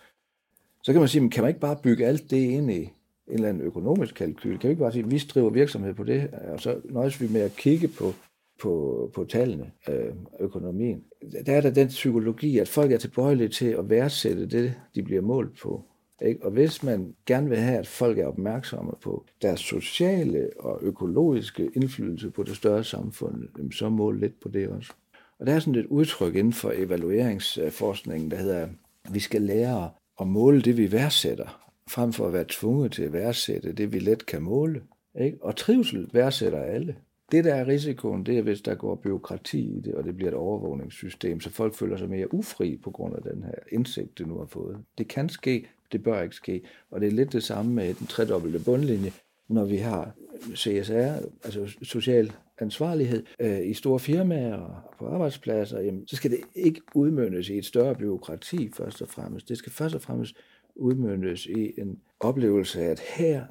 [0.83, 2.91] Så kan man sige, men kan man ikke bare bygge alt det ind i en
[3.27, 4.57] eller anden økonomisk kalkyl?
[4.57, 7.27] Kan vi ikke bare sige, at vi driver virksomhed på det, og så nøjes vi
[7.27, 8.13] med at kigge på,
[8.61, 11.03] på, på tallene, øh, økonomien.
[11.45, 15.21] Der er der den psykologi, at folk er tilbøjelige til at værdsætte det, de bliver
[15.21, 15.83] målt på.
[16.21, 16.45] Ikke?
[16.45, 21.69] Og hvis man gerne vil have, at folk er opmærksomme på deres sociale og økologiske
[21.75, 24.93] indflydelse på det større samfund, så mål lidt på det også.
[25.39, 28.69] Og der er sådan et udtryk inden for evalueringsforskningen, der hedder, at
[29.13, 29.89] vi skal lære
[30.21, 33.99] at måle det, vi værdsætter, frem for at være tvunget til at værdsætte det, vi
[33.99, 34.81] let kan måle.
[35.21, 35.37] Ikke?
[35.41, 36.95] Og trivsel værdsætter alle.
[37.31, 40.31] Det, der er risikoen, det er, hvis der går byråkrati i det, og det bliver
[40.31, 44.27] et overvågningssystem, så folk føler sig mere ufri på grund af den her indsigt, det
[44.27, 44.77] nu har fået.
[44.97, 46.61] Det kan ske, det bør ikke ske.
[46.91, 49.11] Og det er lidt det samme med den tredobbelte bundlinje,
[49.47, 50.11] når vi har
[50.55, 56.39] CSR, altså social ansvarlighed øh, i store firmaer og på arbejdspladser, jamen, så skal det
[56.55, 59.49] ikke udmyndes i et større byråkrati først og fremmest.
[59.49, 60.35] Det skal først og fremmest
[60.75, 63.43] udmyndes i en oplevelse af, at her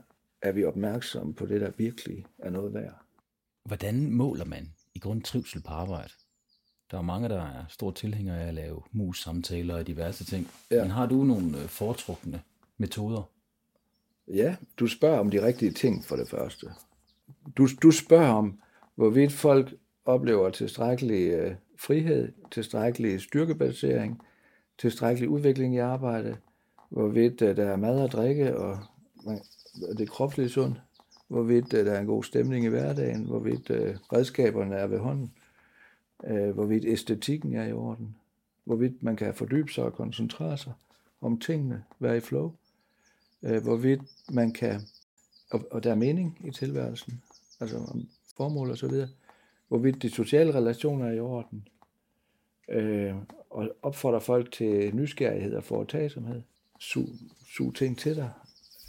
[0.42, 3.07] er vi opmærksomme på det, der virkelig er noget værd.
[3.68, 6.10] Hvordan måler man i grund trivsel på arbejde?
[6.90, 10.50] Der er mange, der er store tilhængere af at lave mus-samtaler og diverse ting.
[10.70, 10.82] Ja.
[10.82, 12.42] Men har du nogle øh, foretrukne
[12.78, 13.30] metoder?
[14.28, 16.66] Ja, du spørger om de rigtige ting for det første.
[17.56, 18.60] Du, du spørger om,
[18.94, 24.22] hvorvidt folk oplever tilstrækkelig øh, frihed, tilstrækkelig styrkebasering,
[24.78, 26.36] tilstrækkelig udvikling i arbejdet,
[26.90, 28.78] hvorvidt øh, der er mad og drikke, og,
[29.26, 30.80] og det er kropsligt sundt,
[31.28, 35.32] hvorvidt øh, der er en god stemning i hverdagen, hvorvidt øh, redskaberne er ved hånden,
[36.24, 38.16] øh, hvorvidt æstetikken er i orden,
[38.64, 40.72] hvorvidt man kan fordybe sig og koncentrere sig
[41.20, 42.52] om tingene, være i flow,
[43.42, 44.00] øh, hvorvidt
[44.32, 44.80] man kan,
[45.50, 47.22] og, og der er mening i tilværelsen,
[47.60, 49.08] altså om formål og så videre,
[49.68, 51.68] hvorvidt de sociale relationer er i orden,
[52.68, 53.14] øh,
[53.50, 56.42] og opfordrer folk til nysgerrighed og foretagsomhed,
[56.80, 57.06] su,
[57.56, 58.30] su ting til dig,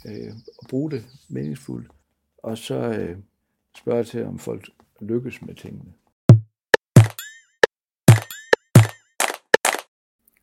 [0.06, 1.90] øh, og bruge det meningsfuldt,
[2.42, 3.16] og så øh,
[3.76, 5.92] spørge til, om folk lykkes med tingene.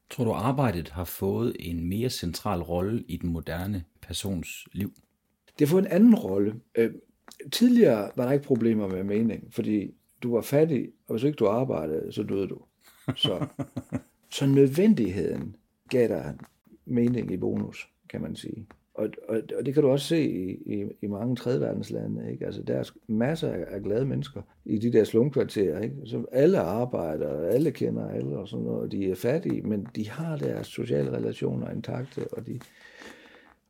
[0.09, 4.93] Tror du, arbejdet har fået en mere central rolle i den moderne persons liv?
[5.59, 6.61] Det har fået en anden rolle.
[6.75, 6.93] Øh,
[7.51, 9.91] tidligere var der ikke problemer med mening, fordi
[10.23, 12.61] du var fattig, og hvis ikke du arbejdede, så døde du.
[13.15, 13.47] Så,
[14.37, 15.55] så nødvendigheden
[15.89, 16.37] gav dig
[16.85, 18.67] mening i bonus, kan man sige.
[18.97, 22.31] Og, og, og det kan du også se i, i, i mange tredjeverdenslande.
[22.31, 22.45] Ikke?
[22.45, 25.95] Altså, der er masser af, af glade mennesker i de der slumkvarterer, ikke?
[26.05, 28.91] som alle arbejder, alle kender alle og sådan noget.
[28.91, 32.59] De er fattige, men de har deres sociale relationer intakte, og, de,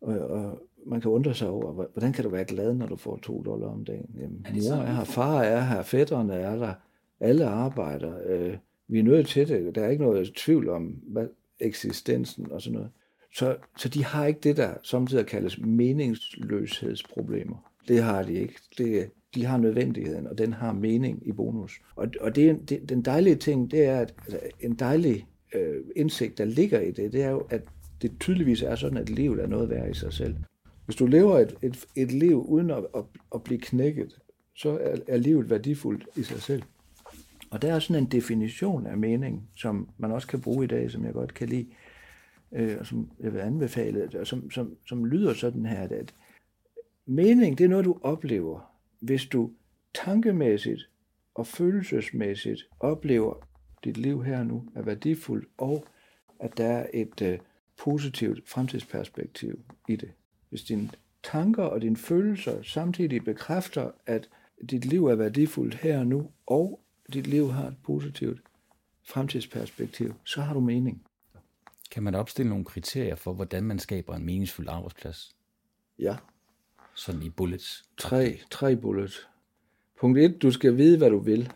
[0.02, 3.18] og, og man kan undre sig over, hvordan kan du være glad, når du får
[3.18, 4.10] to dollar om dagen?
[4.16, 6.74] Jamen, er mor er her, far er her, fætterne er der,
[7.20, 8.13] alle arbejder.
[8.26, 9.76] Øh, vi er nødt til det.
[9.76, 11.28] Der er ikke noget tvivl om hvad,
[11.60, 12.92] eksistensen og sådan noget.
[13.36, 17.72] Så, så de har ikke det, der samtidig kaldes meningsløshedsproblemer.
[17.88, 18.56] Det har de ikke.
[18.78, 21.82] Det, de har nødvendigheden, og den har mening i bonus.
[21.96, 26.38] Og, og det, det, den dejlige ting, det er, at altså, en dejlig øh, indsigt,
[26.38, 27.62] der ligger i det, det er jo, at
[28.02, 30.36] det tydeligvis er sådan, at livet er noget værd i sig selv.
[30.86, 33.04] Hvis du lever et, et, et liv uden at, at,
[33.36, 34.20] at blive knækket,
[34.56, 36.63] så er, er livet værdifuldt i sig selv.
[37.50, 40.92] Og der er sådan en definition af mening, som man også kan bruge i dag,
[40.92, 41.66] som jeg godt kan lide
[42.52, 46.14] øh, som jeg vil anbefale, og som, som, som lyder sådan her, at
[47.06, 49.52] mening, det er noget, du oplever, hvis du
[49.94, 50.90] tankemæssigt
[51.36, 53.48] og følelsesmæssigt oplever,
[53.84, 55.86] dit liv her nu er værdifuldt, og
[56.40, 57.40] at der er et øh,
[57.78, 60.12] positivt fremtidsperspektiv i det.
[60.50, 60.90] Hvis dine
[61.24, 64.30] tanker og dine følelser samtidig bekræfter, at
[64.70, 66.80] dit liv er værdifuldt her og nu, og
[67.14, 68.41] dit liv har et positivt
[69.04, 71.04] fremtidsperspektiv, så har du mening.
[71.92, 75.36] Kan man opstille nogle kriterier for, hvordan man skaber en meningsfuld arbejdsplads?
[76.00, 76.18] Ja.
[76.96, 77.86] Sådan i bullets?
[77.98, 79.28] Tre, tre bullets.
[80.00, 80.42] Punkt 1.
[80.42, 81.54] Du skal vide, hvad du vil.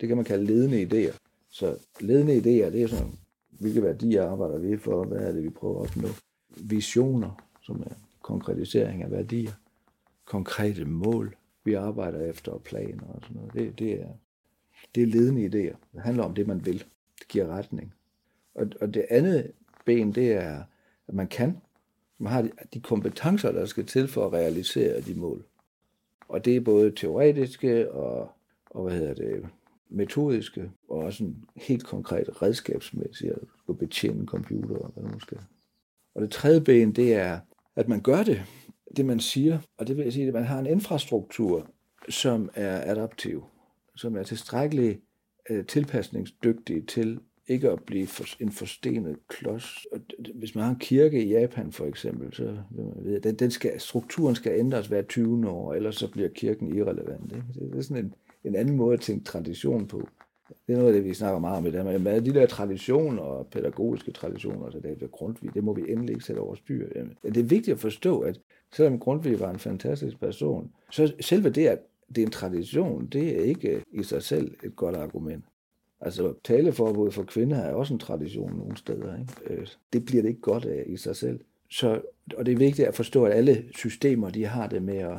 [0.00, 1.16] Det kan man kalde ledende idéer.
[1.50, 5.50] Så ledende idéer, det er sådan, hvilke værdier arbejder vi for, hvad er det, vi
[5.50, 6.08] prøver at opnå.
[6.56, 9.52] Visioner, som er konkretisering af værdier.
[10.24, 13.54] Konkrete mål, vi arbejder efter, og planer og sådan noget.
[13.54, 14.08] Det, det, er,
[14.94, 15.76] det er ledende idéer.
[15.92, 16.84] Det handler om det, man vil.
[17.18, 17.94] Det giver retning.
[18.54, 19.52] Og, og det andet
[19.84, 20.62] ben, det er,
[21.08, 21.58] at man kan.
[22.18, 25.44] Man har de, de kompetencer, der skal til for at realisere de mål.
[26.28, 28.30] Og det er både teoretiske og,
[28.70, 29.46] og hvad hedder det,
[29.88, 35.38] metodiske, og også en helt konkret redskabsmæssigt, at skulle betjene computer, og hvad nu skal.
[36.14, 37.40] Og det tredje ben, det er,
[37.76, 38.42] at man gør det,
[38.96, 41.68] det man siger, og det vil sige, at man har en infrastruktur,
[42.08, 43.44] som er adaptiv,
[43.96, 45.00] som er tilstrækkeligt
[45.50, 49.86] øh, tilpasningsdygtig til ikke at blive for, en forstenet klods.
[49.92, 50.00] Og
[50.34, 52.56] hvis man har en kirke i Japan for eksempel, så
[52.98, 57.32] ved den, den skal, strukturen skal ændres hver 20 år, ellers så bliver kirken irrelevant.
[57.32, 57.70] Ikke?
[57.70, 58.14] Det er sådan en,
[58.44, 60.08] en anden måde at tænke tradition på.
[60.66, 62.00] Det er noget af det, vi snakker meget om i dag.
[62.00, 66.12] Men de der traditioner og pædagogiske traditioner, så det er Grundtvig, det må vi endelig
[66.12, 66.88] ikke sætte over styr.
[67.22, 68.40] Det er vigtigt at forstå, at
[68.72, 71.78] selvom Grundtvig var en fantastisk person, så selve det, at
[72.08, 75.44] det er en tradition, det er ikke i sig selv et godt argument.
[76.04, 79.18] Altså taleforbud for kvinder er også en tradition nogle steder.
[79.20, 79.60] Ikke?
[79.60, 81.40] Øh, det bliver det ikke godt af i sig selv.
[81.70, 82.00] Så,
[82.36, 85.16] og det er vigtigt at forstå, at alle systemer de har det med at,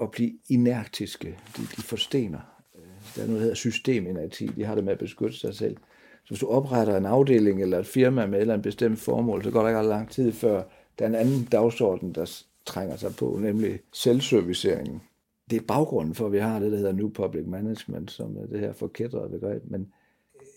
[0.00, 1.38] at blive inertiske.
[1.56, 2.38] De, de forstener.
[2.76, 2.82] Øh,
[3.16, 4.46] der er noget, der hedder systeminerti.
[4.46, 5.76] De har det med at beskytte sig selv.
[6.24, 9.44] Så hvis du opretter en afdeling eller et firma med et eller andet bestemt formål,
[9.44, 10.62] så går der ikke lang tid før
[10.98, 15.02] der er en anden dagsorden, der trænger sig på, nemlig selvserviceringen.
[15.50, 18.46] Det er baggrunden for, at vi har det, der hedder New Public Management, som er
[18.46, 19.62] det her forkædrede begreb.
[19.64, 19.92] Men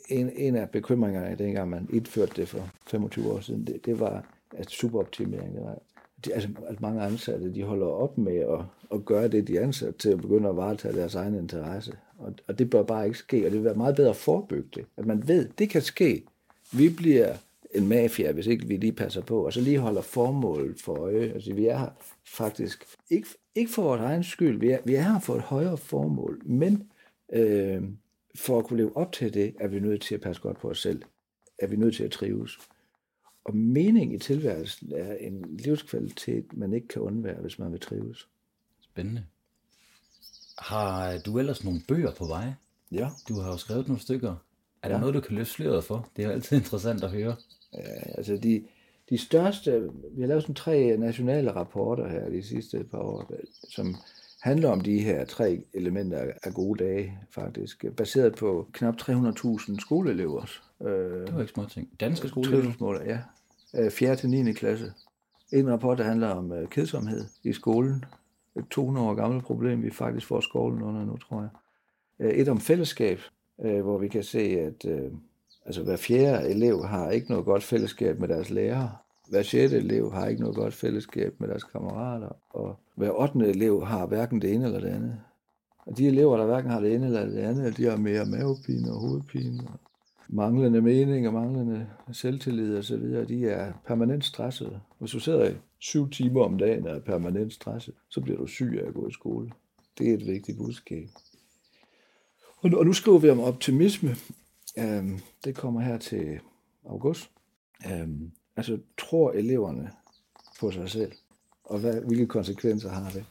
[0.09, 4.25] en, en af bekymringerne, dengang man indførte det for 25 år siden, det, det var
[4.57, 5.55] at superoptimering.
[5.55, 5.79] Det var,
[6.25, 8.59] de, altså, at mange ansatte de holder op med at,
[8.93, 11.93] at gøre det, de er ansat til at begynde at varetage deres egen interesse.
[12.17, 14.69] Og, og det bør bare ikke ske, og det vil være meget bedre at forebygge
[14.75, 14.85] det.
[14.97, 16.23] At man ved, det kan ske.
[16.73, 17.33] Vi bliver
[17.75, 21.31] en mafia, hvis ikke vi lige passer på, og så lige holder formålet for øje.
[21.33, 21.89] Altså, vi er her
[22.25, 25.77] faktisk ikke, ikke for vores egen skyld, vi er, vi er her for et højere
[25.77, 26.83] formål, men
[27.33, 27.83] øh,
[28.39, 30.69] for at kunne leve op til det, er vi nødt til at passe godt på
[30.69, 31.01] os selv.
[31.59, 32.59] Er vi nødt til at trives.
[33.43, 38.27] Og mening i tilværelsen er en livskvalitet, man ikke kan undvære, hvis man vil trives.
[38.81, 39.23] Spændende.
[40.57, 42.53] Har du ellers nogle bøger på vej?
[42.91, 43.09] Ja.
[43.29, 44.35] Du har jo skrevet nogle stykker.
[44.83, 44.99] Er der ja.
[44.99, 46.09] noget, du kan løfte sløret for?
[46.15, 47.35] Det er jo altid interessant at høre.
[47.73, 48.63] Ja, altså de,
[49.09, 53.31] de største, vi har lavet sådan tre nationale rapporter her de sidste par år,
[53.69, 53.95] som
[54.41, 57.85] handler om de her tre elementer af gode dage, faktisk.
[57.97, 60.45] Baseret på knap 300.000 skoleelever.
[60.81, 61.89] Øh, det var ikke små ting.
[61.99, 63.03] Danske skoleelever?
[63.05, 63.19] ja.
[63.89, 64.11] 4.
[64.11, 64.53] Øh, til 9.
[64.53, 64.93] klasse.
[65.51, 68.05] En rapport, der handler om øh, kedsomhed i skolen.
[68.55, 72.39] Et 200 år gammelt problem, vi faktisk får skolen under nu, tror jeg.
[72.39, 73.19] Et om fællesskab,
[73.57, 74.85] hvor vi kan se, at
[75.65, 78.91] altså hver fjerde elev har ikke noget godt fællesskab med deres lærere
[79.29, 83.85] hver sjette elev har ikke noget godt fællesskab med deres kammerater, og hver ottende elev
[83.85, 85.19] har hverken det ene eller det andet.
[85.85, 88.91] Og de elever, der hverken har det ene eller det andet, de har mere mavepine
[88.91, 89.79] og hovedpine, og
[90.29, 94.79] manglende mening og manglende selvtillid og så videre, de er permanent stressede.
[94.99, 98.47] Hvis du sidder i syv timer om dagen og er permanent stresset, så bliver du
[98.47, 99.51] syg af at gå i skole.
[99.97, 101.09] Det er et vigtigt budskab.
[102.61, 104.15] Og nu, skriver vi om optimisme.
[104.79, 106.39] Øhm, det kommer her til
[106.85, 107.31] august.
[107.91, 109.91] Øhm, Altså, tror eleverne
[110.59, 111.11] på sig selv?
[111.63, 113.25] Og hvad, hvilke konsekvenser har det?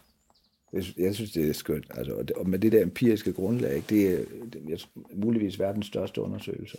[0.98, 1.86] Jeg synes, det er skønt.
[1.94, 6.78] Altså, og med det der empiriske grundlag, det er, det er muligvis verdens største undersøgelser.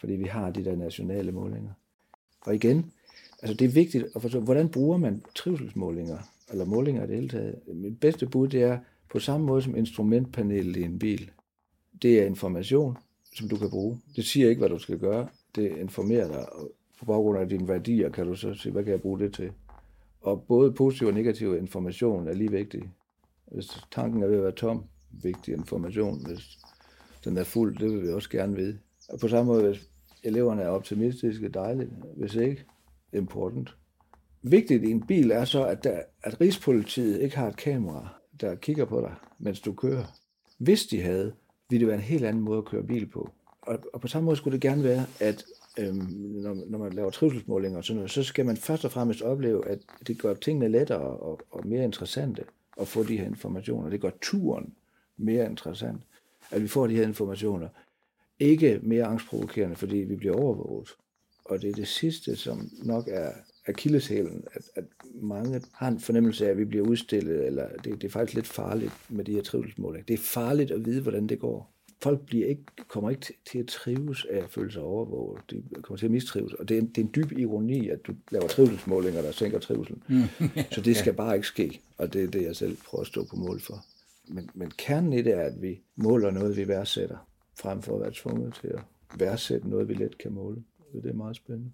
[0.00, 1.70] Fordi vi har de der nationale målinger.
[2.40, 2.92] Og igen,
[3.42, 6.18] altså det er vigtigt at forstå, hvordan bruger man trivselsmålinger,
[6.50, 7.60] eller målinger i det hele taget.
[7.66, 8.78] Mit bedste bud, det er
[9.10, 11.30] på samme måde som instrumentpanelet i en bil.
[12.02, 12.96] Det er information,
[13.34, 14.00] som du kan bruge.
[14.16, 15.28] Det siger ikke, hvad du skal gøre.
[15.54, 16.46] Det informerer dig
[16.98, 19.52] på baggrund af dine værdier, kan du så sige, hvad kan jeg bruge det til?
[20.20, 22.90] Og både positiv og negativ information er lige vigtig.
[23.52, 26.26] Hvis tanken er ved at være tom, vigtig information.
[26.26, 26.58] Hvis
[27.24, 28.78] den er fuld, det vil vi også gerne vide.
[29.08, 29.88] Og på samme måde, hvis
[30.22, 31.90] eleverne er optimistiske, dejligt.
[32.16, 32.64] Hvis ikke,
[33.12, 33.76] important.
[34.42, 38.08] Vigtigt i en bil er så, at, der, at Rigspolitiet ikke har et kamera,
[38.40, 40.04] der kigger på dig, mens du kører.
[40.58, 41.32] Hvis de havde,
[41.70, 43.30] ville det være en helt anden måde at køre bil på.
[43.62, 45.44] Og, og på samme måde skulle det gerne være, at
[45.78, 45.96] øhm,
[46.42, 49.68] når, når man laver trivselsmålinger og sådan noget, så skal man først og fremmest opleve,
[49.68, 52.44] at det gør tingene lettere og, og mere interessante
[52.80, 53.90] at få de her informationer.
[53.90, 54.74] Det gør turen
[55.16, 56.02] mere interessant,
[56.50, 57.68] at vi får de her informationer.
[58.38, 60.88] Ikke mere angstprovokerende, fordi vi bliver overvåget.
[61.44, 63.32] Og det er det sidste, som nok er
[63.66, 68.04] akilleshælen, at, at mange har en fornemmelse af, at vi bliver udstillet, eller det, det
[68.04, 70.04] er faktisk lidt farligt med de her trivselsmålinger.
[70.04, 73.66] Det er farligt at vide, hvordan det går folk bliver ikke, kommer ikke til at
[73.66, 75.42] trives af at føle sig overvåget.
[75.50, 76.52] De kommer til at mistrives.
[76.52, 79.58] Og det er, en, det er en dyb ironi, at du laver trivselsmålinger, der sænker
[79.58, 80.02] trivselen.
[80.08, 80.22] Mm.
[80.74, 81.80] Så det skal bare ikke ske.
[81.98, 83.84] Og det er det, jeg selv prøver at stå på mål for.
[84.28, 87.16] Men, men kernen i det er, at vi måler noget, vi værdsætter,
[87.54, 88.80] frem for at være tvunget til at
[89.18, 90.62] værdsætte noget, vi let kan måle.
[90.92, 91.70] Så det er meget spændende.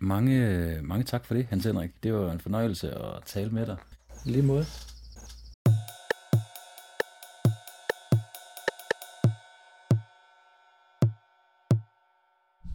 [0.00, 1.90] Mange, mange tak for det, Hans Henrik.
[2.02, 3.76] Det var en fornøjelse at tale med dig.
[4.24, 4.64] Lige måde.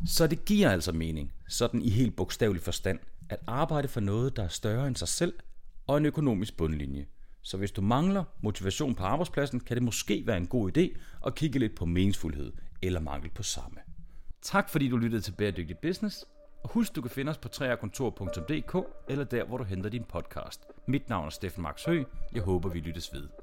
[0.06, 3.00] Så det giver altså mening, sådan i helt bogstavelig forstand,
[3.30, 5.34] at arbejde for noget, der er større end sig selv
[5.88, 7.06] og en økonomisk bundlinje.
[7.42, 11.36] Så hvis du mangler motivation på arbejdspladsen, kan det måske være en god idé at
[11.36, 13.78] kigge lidt på meningsfuldhed eller mangel på samme.
[14.42, 16.26] Tak fordi du lyttede til Bæredygtig Business,
[16.64, 18.76] og husk du kan finde os på træerkontor.dk
[19.10, 20.62] eller der hvor du henter din podcast.
[20.88, 22.04] Mit navn er Steffen Max Hø.
[22.34, 23.43] Jeg håber vi lyttes ved.